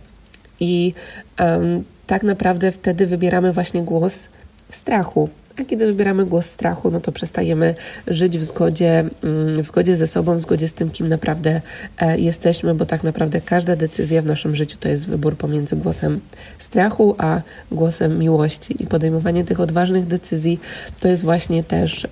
I 0.59 0.93
um, 1.39 1.83
tak 2.07 2.23
naprawdę 2.23 2.71
wtedy 2.71 3.07
wybieramy 3.07 3.53
właśnie 3.53 3.83
głos 3.83 4.27
strachu. 4.71 5.29
A 5.59 5.63
kiedy 5.63 5.85
wybieramy 5.85 6.25
głos 6.25 6.45
strachu, 6.45 6.91
no 6.91 6.99
to 6.99 7.11
przestajemy 7.11 7.75
żyć 8.07 8.37
w 8.37 8.43
zgodzie, 8.43 8.99
mm, 9.23 9.63
w 9.63 9.67
zgodzie 9.67 9.95
ze 9.95 10.07
sobą, 10.07 10.35
w 10.35 10.41
zgodzie 10.41 10.67
z 10.67 10.73
tym, 10.73 10.89
kim 10.91 11.07
naprawdę 11.07 11.61
e, 11.97 12.19
jesteśmy, 12.19 12.75
bo 12.75 12.85
tak 12.85 13.03
naprawdę 13.03 13.41
każda 13.41 13.75
decyzja 13.75 14.21
w 14.21 14.25
naszym 14.25 14.55
życiu 14.55 14.77
to 14.79 14.89
jest 14.89 15.07
wybór 15.07 15.37
pomiędzy 15.37 15.75
głosem 15.75 16.19
strachu 16.59 17.15
a 17.17 17.41
głosem 17.71 18.19
miłości. 18.19 18.83
I 18.83 18.87
podejmowanie 18.87 19.43
tych 19.43 19.59
odważnych 19.59 20.07
decyzji 20.07 20.59
to 20.99 21.07
jest 21.07 21.23
właśnie 21.23 21.63
też 21.63 22.07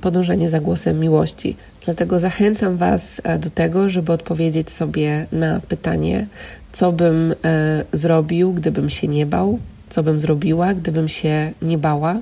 podążanie 0.00 0.50
za 0.50 0.60
głosem 0.60 1.00
miłości. 1.00 1.56
Dlatego 1.84 2.20
zachęcam 2.20 2.76
Was 2.76 3.20
e, 3.24 3.38
do 3.38 3.50
tego, 3.50 3.90
żeby 3.90 4.12
odpowiedzieć 4.12 4.70
sobie 4.70 5.26
na 5.32 5.60
pytanie, 5.60 6.26
co 6.78 6.92
bym 6.92 7.34
e, 7.44 7.84
zrobił, 7.92 8.52
gdybym 8.52 8.90
się 8.90 9.08
nie 9.08 9.26
bał, 9.26 9.58
co 9.88 10.02
bym 10.02 10.20
zrobiła, 10.20 10.74
gdybym 10.74 11.08
się 11.08 11.52
nie 11.62 11.78
bała. 11.78 12.16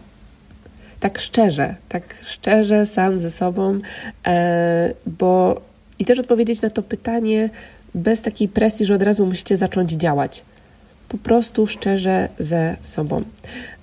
Tak 1.01 1.19
szczerze, 1.19 1.75
tak 1.89 2.15
szczerze, 2.27 2.87
sam 2.87 3.19
ze 3.19 3.31
sobą, 3.31 3.81
e, 4.27 4.95
bo 5.07 5.61
i 5.99 6.05
też 6.05 6.19
odpowiedzieć 6.19 6.61
na 6.63 6.71
to 6.71 6.83
pytanie 6.83 7.51
bez 7.95 8.23
takiej 8.23 8.49
presji, 8.49 8.87
że 8.87 8.95
od 8.95 9.03
razu 9.03 9.27
musicie 9.27 9.57
zacząć 9.57 9.93
działać. 9.93 10.45
Po 11.09 11.19
prostu 11.19 11.67
szczerze 11.67 12.29
ze 12.39 12.77
sobą. 12.81 13.23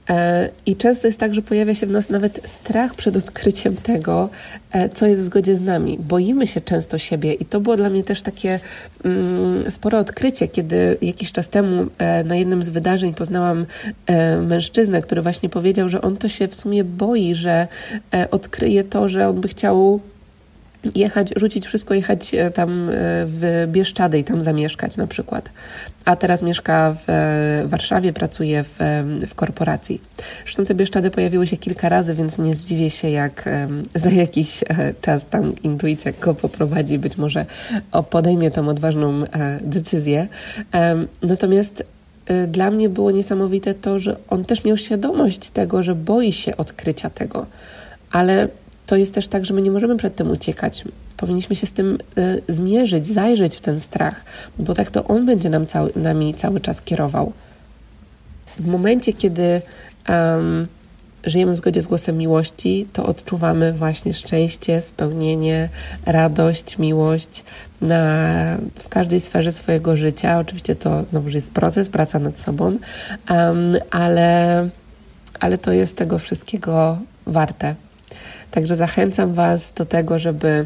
E, 0.10 0.49
I 0.66 0.76
często 0.76 1.08
jest 1.08 1.20
tak, 1.20 1.34
że 1.34 1.41
pojawia 1.41 1.76
się 1.76 1.88
w 1.88 1.91
nas 1.91 2.10
nawet 2.10 2.49
strach 2.49 2.95
przed 2.95 3.16
odkryciem 3.16 3.76
tego, 3.76 4.30
e, 4.72 4.89
co 4.89 5.08
jest 5.08 5.22
w 5.22 5.26
zgodzie 5.26 5.56
z 5.56 5.62
nami. 5.62 5.97
Boimy 5.99 6.47
się 6.47 6.62
często 6.62 6.97
siebie, 6.97 7.34
i 7.34 7.45
to 7.45 7.60
było 7.60 7.78
dla 7.78 7.89
mnie 7.89 8.04
też 8.04 8.22
takie 8.22 8.60
mm, 9.04 9.72
spore 9.72 9.97
odkrycie, 9.97 10.47
kiedy 10.47 10.97
jakiś 11.01 11.32
czas 11.32 11.49
temu 11.49 11.86
e, 11.97 12.24
na 12.24 12.36
jednym 12.36 12.64
z 12.64 12.70
wydarzeń 12.70 13.14
poznałam 13.14 13.66
mężczyznę, 14.41 15.01
który 15.01 15.22
właśnie 15.22 15.49
powiedział, 15.49 15.89
że 15.89 16.01
on 16.01 16.18
to 16.18 16.30
się 16.30 16.47
w 16.47 16.56
sumie 16.56 16.84
boi, 16.84 17.36
że 17.36 17.68
odkryje 18.32 18.84
to, 18.84 19.10
że 19.10 19.30
on 19.30 19.41
by 19.41 19.47
chciał 19.47 19.99
jechać, 20.95 21.29
rzucić 21.36 21.65
wszystko, 21.65 21.93
jechać 21.93 22.34
e, 22.34 22.51
tam 22.51 22.89
e, 22.89 22.91
w 23.25 23.65
Bieszczady 23.67 24.19
i 24.19 24.23
tam 24.23 24.41
zamieszkać 24.41 24.97
na 24.97 25.07
przykład. 25.07 25.49
A 26.05 26.15
teraz 26.15 26.41
mieszka 26.41 26.93
w 26.93 27.09
e, 27.09 27.67
Warszawie, 27.67 28.13
pracuje 28.13 28.63
w, 28.63 28.77
w 29.27 29.36
korporacji. 29.36 30.01
Zresztą 30.43 30.65
te 30.65 30.75
Bieszczady 30.75 31.11
pojawiły 31.11 31.47
się 31.47 31.57
kilka 31.57 31.89
razy, 31.89 32.15
więc 32.15 32.38
nie 32.38 32.53
zdziwię 32.53 32.89
się, 32.89 33.09
jak 33.09 33.49
za 33.95 34.09
jakiś 34.09 34.63
czas 35.01 35.25
tam 35.29 35.53
intuicja 35.63 36.11
go 36.21 36.36
poprowadzi, 36.36 36.99
być 36.99 37.17
może 37.17 37.45
podejmie 38.09 38.51
tą 38.51 38.67
odważną 38.67 39.23
decyzję. 39.61 40.27
Natomiast 41.21 41.84
dla 42.47 42.71
mnie 42.71 42.89
było 42.89 43.11
niesamowite 43.11 43.73
to, 43.73 43.99
że 43.99 44.15
on 44.29 44.45
też 44.45 44.63
miał 44.63 44.77
świadomość 44.77 45.49
tego, 45.49 45.84
że 45.84 45.95
boi 45.95 46.31
się 46.31 46.57
odkrycia 46.57 47.09
tego, 47.09 47.45
ale 48.11 48.47
to 48.86 48.95
jest 48.95 49.13
też 49.13 49.27
tak, 49.27 49.45
że 49.45 49.53
my 49.53 49.61
nie 49.61 49.71
możemy 49.71 49.97
przed 49.97 50.15
tym 50.15 50.31
uciekać. 50.31 50.84
Powinniśmy 51.17 51.55
się 51.55 51.67
z 51.67 51.71
tym 51.71 51.97
y, 52.17 52.41
zmierzyć, 52.53 53.07
zajrzeć 53.07 53.55
w 53.55 53.61
ten 53.61 53.79
strach, 53.79 54.25
bo 54.59 54.73
tak 54.73 54.91
to 54.91 55.03
on 55.03 55.25
będzie 55.25 55.49
nam 55.49 55.67
cały, 55.67 55.91
nami 55.95 56.34
cały 56.34 56.59
czas 56.59 56.81
kierował. 56.81 57.34
W 58.59 58.67
momencie, 58.67 59.13
kiedy 59.13 59.61
um, 60.09 60.67
żyjemy 61.25 61.51
w 61.51 61.57
zgodzie 61.57 61.81
z 61.81 61.88
głosem 61.88 62.17
miłości, 62.17 62.88
to 62.93 63.05
odczuwamy 63.05 63.73
właśnie 63.73 64.13
szczęście, 64.13 64.81
spełnienie, 64.81 65.69
radość, 66.05 66.77
miłość 66.77 67.43
na, 67.81 68.57
w 68.79 68.89
każdej 68.89 69.21
sferze 69.21 69.51
swojego 69.51 69.95
życia. 69.95 70.39
Oczywiście 70.39 70.75
to 70.75 71.03
znowu 71.03 71.29
jest 71.29 71.51
proces, 71.51 71.89
praca 71.89 72.19
nad 72.19 72.39
sobą, 72.39 72.65
um, 72.65 73.77
ale, 73.91 74.69
ale 75.39 75.57
to 75.57 75.71
jest 75.71 75.97
tego 75.97 76.19
wszystkiego 76.19 76.97
warte. 77.27 77.75
Także 78.54 78.76
zachęcam 78.76 79.34
Was 79.34 79.74
do 79.76 79.86
tego, 79.86 80.20
żeby 80.20 80.66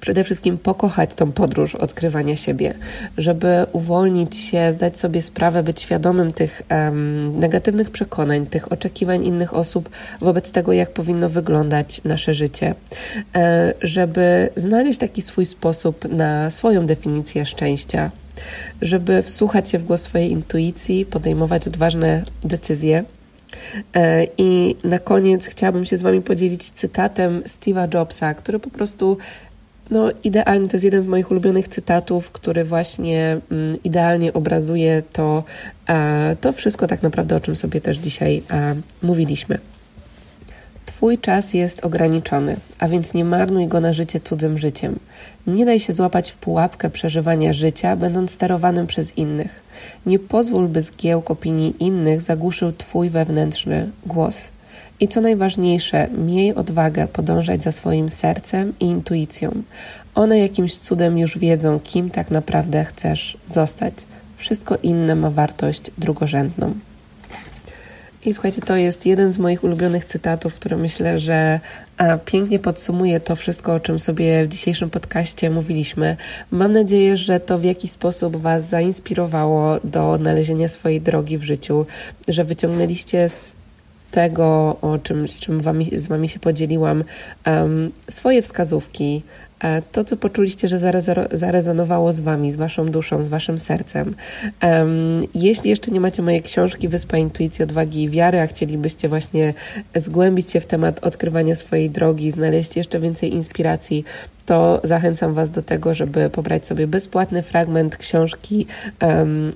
przede 0.00 0.24
wszystkim 0.24 0.58
pokochać 0.58 1.14
tą 1.14 1.32
podróż 1.32 1.74
odkrywania 1.74 2.36
siebie, 2.36 2.74
żeby 3.18 3.66
uwolnić 3.72 4.36
się, 4.36 4.72
zdać 4.72 5.00
sobie 5.00 5.22
sprawę, 5.22 5.62
być 5.62 5.80
świadomym 5.80 6.32
tych 6.32 6.62
um, 6.70 7.38
negatywnych 7.40 7.90
przekonań, 7.90 8.46
tych 8.46 8.72
oczekiwań 8.72 9.24
innych 9.24 9.54
osób 9.54 9.90
wobec 10.20 10.50
tego, 10.50 10.72
jak 10.72 10.90
powinno 10.90 11.28
wyglądać 11.28 12.00
nasze 12.04 12.34
życie, 12.34 12.74
e, 13.34 13.74
żeby 13.80 14.48
znaleźć 14.56 14.98
taki 14.98 15.22
swój 15.22 15.46
sposób 15.46 16.08
na 16.08 16.50
swoją 16.50 16.86
definicję 16.86 17.46
szczęścia. 17.46 18.10
Żeby 18.82 19.22
wsłuchać 19.22 19.70
się 19.70 19.78
w 19.78 19.84
głos 19.84 20.02
swojej 20.02 20.30
intuicji, 20.30 21.06
podejmować 21.06 21.66
odważne 21.66 22.22
decyzje, 22.44 23.04
I 24.38 24.76
na 24.84 24.98
koniec 24.98 25.46
chciałabym 25.46 25.84
się 25.84 25.96
z 25.96 26.02
Wami 26.02 26.22
podzielić 26.22 26.70
cytatem 26.70 27.42
Steve'a 27.42 27.94
Jobsa, 27.94 28.34
który 28.34 28.58
po 28.58 28.70
prostu 28.70 29.18
no, 29.90 30.10
idealnie, 30.24 30.66
to 30.66 30.72
jest 30.72 30.84
jeden 30.84 31.02
z 31.02 31.06
moich 31.06 31.30
ulubionych 31.30 31.68
cytatów, 31.68 32.30
który 32.30 32.64
właśnie 32.64 33.40
mm, 33.50 33.82
idealnie 33.84 34.32
obrazuje 34.32 35.02
to, 35.12 35.44
e, 35.88 36.36
to 36.40 36.52
wszystko 36.52 36.86
tak 36.86 37.02
naprawdę, 37.02 37.36
o 37.36 37.40
czym 37.40 37.56
sobie 37.56 37.80
też 37.80 37.98
dzisiaj 37.98 38.42
e, 38.50 38.76
mówiliśmy. 39.02 39.58
Twój 40.86 41.18
czas 41.18 41.54
jest 41.54 41.84
ograniczony, 41.84 42.56
a 42.78 42.88
więc 42.88 43.14
nie 43.14 43.24
marnuj 43.24 43.68
go 43.68 43.80
na 43.80 43.92
życie 43.92 44.20
cudzym 44.20 44.58
życiem. 44.58 44.98
Nie 45.46 45.66
daj 45.66 45.80
się 45.80 45.92
złapać 45.92 46.30
w 46.30 46.36
pułapkę 46.36 46.90
przeżywania 46.90 47.52
życia, 47.52 47.96
będąc 47.96 48.30
sterowanym 48.30 48.86
przez 48.86 49.18
innych. 49.18 49.62
Nie 50.06 50.18
pozwól, 50.18 50.68
by 50.68 50.82
zgiełk 50.82 51.30
opinii 51.30 51.74
innych 51.78 52.20
zagłuszył 52.20 52.72
Twój 52.72 53.10
wewnętrzny 53.10 53.90
głos. 54.06 54.48
I 55.00 55.08
co 55.08 55.20
najważniejsze, 55.20 56.08
miej 56.08 56.54
odwagę 56.54 57.08
podążać 57.08 57.62
za 57.62 57.72
swoim 57.72 58.10
sercem 58.10 58.72
i 58.80 58.84
intuicją. 58.84 59.62
One 60.14 60.38
jakimś 60.38 60.76
cudem 60.76 61.18
już 61.18 61.38
wiedzą, 61.38 61.80
kim 61.80 62.10
tak 62.10 62.30
naprawdę 62.30 62.84
chcesz 62.84 63.36
zostać. 63.50 63.94
Wszystko 64.36 64.76
inne 64.82 65.14
ma 65.14 65.30
wartość 65.30 65.90
drugorzędną. 65.98 66.74
I 68.26 68.34
słuchajcie, 68.34 68.60
to 68.60 68.76
jest 68.76 69.06
jeden 69.06 69.32
z 69.32 69.38
moich 69.38 69.64
ulubionych 69.64 70.04
cytatów, 70.04 70.54
który 70.54 70.76
myślę, 70.76 71.18
że 71.18 71.60
pięknie 72.24 72.58
podsumuje 72.58 73.20
to 73.20 73.36
wszystko, 73.36 73.74
o 73.74 73.80
czym 73.80 73.98
sobie 73.98 74.44
w 74.44 74.48
dzisiejszym 74.48 74.90
podcaście 74.90 75.50
mówiliśmy. 75.50 76.16
Mam 76.50 76.72
nadzieję, 76.72 77.16
że 77.16 77.40
to 77.40 77.58
w 77.58 77.64
jakiś 77.64 77.90
sposób 77.90 78.36
Was 78.36 78.68
zainspirowało 78.68 79.78
do 79.84 80.10
odnalezienia 80.10 80.68
swojej 80.68 81.00
drogi 81.00 81.38
w 81.38 81.42
życiu, 81.42 81.86
że 82.28 82.44
wyciągnęliście 82.44 83.28
z 83.28 83.52
tego, 84.10 84.76
o 84.80 84.98
czym, 84.98 85.28
z 85.28 85.40
czym 85.40 85.60
wami, 85.60 85.90
z 85.96 86.06
Wami 86.06 86.28
się 86.28 86.40
podzieliłam, 86.40 87.04
um, 87.46 87.92
swoje 88.10 88.42
wskazówki, 88.42 89.22
to, 89.92 90.04
co 90.04 90.16
poczuliście, 90.16 90.68
że 90.68 90.78
zarezonowało 91.32 92.12
z 92.12 92.20
Wami, 92.20 92.52
z 92.52 92.56
Waszą 92.56 92.86
duszą, 92.86 93.22
z 93.22 93.28
Waszym 93.28 93.58
sercem. 93.58 94.14
Jeśli 95.34 95.70
jeszcze 95.70 95.90
nie 95.90 96.00
macie 96.00 96.22
mojej 96.22 96.42
książki 96.42 96.88
Wyspa 96.88 97.18
Intuicji, 97.18 97.62
Odwagi 97.62 98.02
i 98.02 98.10
Wiary, 98.10 98.40
a 98.40 98.46
chcielibyście 98.46 99.08
właśnie 99.08 99.54
zgłębić 99.96 100.50
się 100.50 100.60
w 100.60 100.66
temat 100.66 101.04
odkrywania 101.04 101.56
swojej 101.56 101.90
drogi, 101.90 102.30
znaleźć 102.30 102.76
jeszcze 102.76 103.00
więcej 103.00 103.34
inspiracji, 103.34 104.04
to 104.46 104.80
zachęcam 104.84 105.34
Was 105.34 105.50
do 105.50 105.62
tego, 105.62 105.94
żeby 105.94 106.30
pobrać 106.30 106.66
sobie 106.66 106.86
bezpłatny 106.86 107.42
fragment 107.42 107.96
książki 107.96 108.66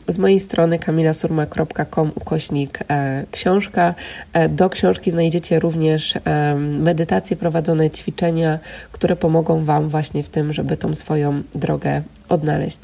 z 0.08 0.18
mojej 0.18 0.40
strony 0.40 0.78
kamilasurma.com 0.78 2.12
ukośnik 2.14 2.78
e, 2.88 3.24
książka. 3.30 3.94
E, 4.32 4.48
do 4.48 4.70
książki 4.70 5.10
znajdziecie 5.10 5.60
również 5.60 6.14
medytacje, 6.58 7.36
prowadzone 7.36 7.90
ćwiczenia, 7.90 8.58
które 8.92 9.16
pomogą 9.16 9.64
Wam 9.64 9.88
właśnie 9.88 10.22
w 10.22 10.28
tym, 10.28 10.52
żeby 10.52 10.76
tą 10.76 10.94
swoją 10.94 11.42
drogę 11.54 12.02
odnaleźć. 12.28 12.78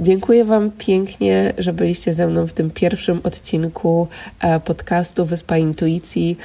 Dziękuję 0.00 0.44
Wam 0.44 0.70
pięknie, 0.78 1.52
że 1.58 1.72
byliście 1.72 2.14
ze 2.14 2.26
mną 2.26 2.46
w 2.46 2.52
tym 2.52 2.70
pierwszym 2.70 3.20
odcinku 3.24 4.08
e, 4.40 4.60
podcastu 4.60 5.26
Wyspa 5.26 5.56
Intuicji. 5.56 6.38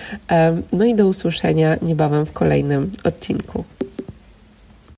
No 0.74 0.86
i 0.86 0.96
do 0.96 1.08
usłyszenia 1.08 1.78
niebawem 1.82 2.26
w 2.26 2.32
kolejnym 2.32 2.92
odcinku. 3.04 3.64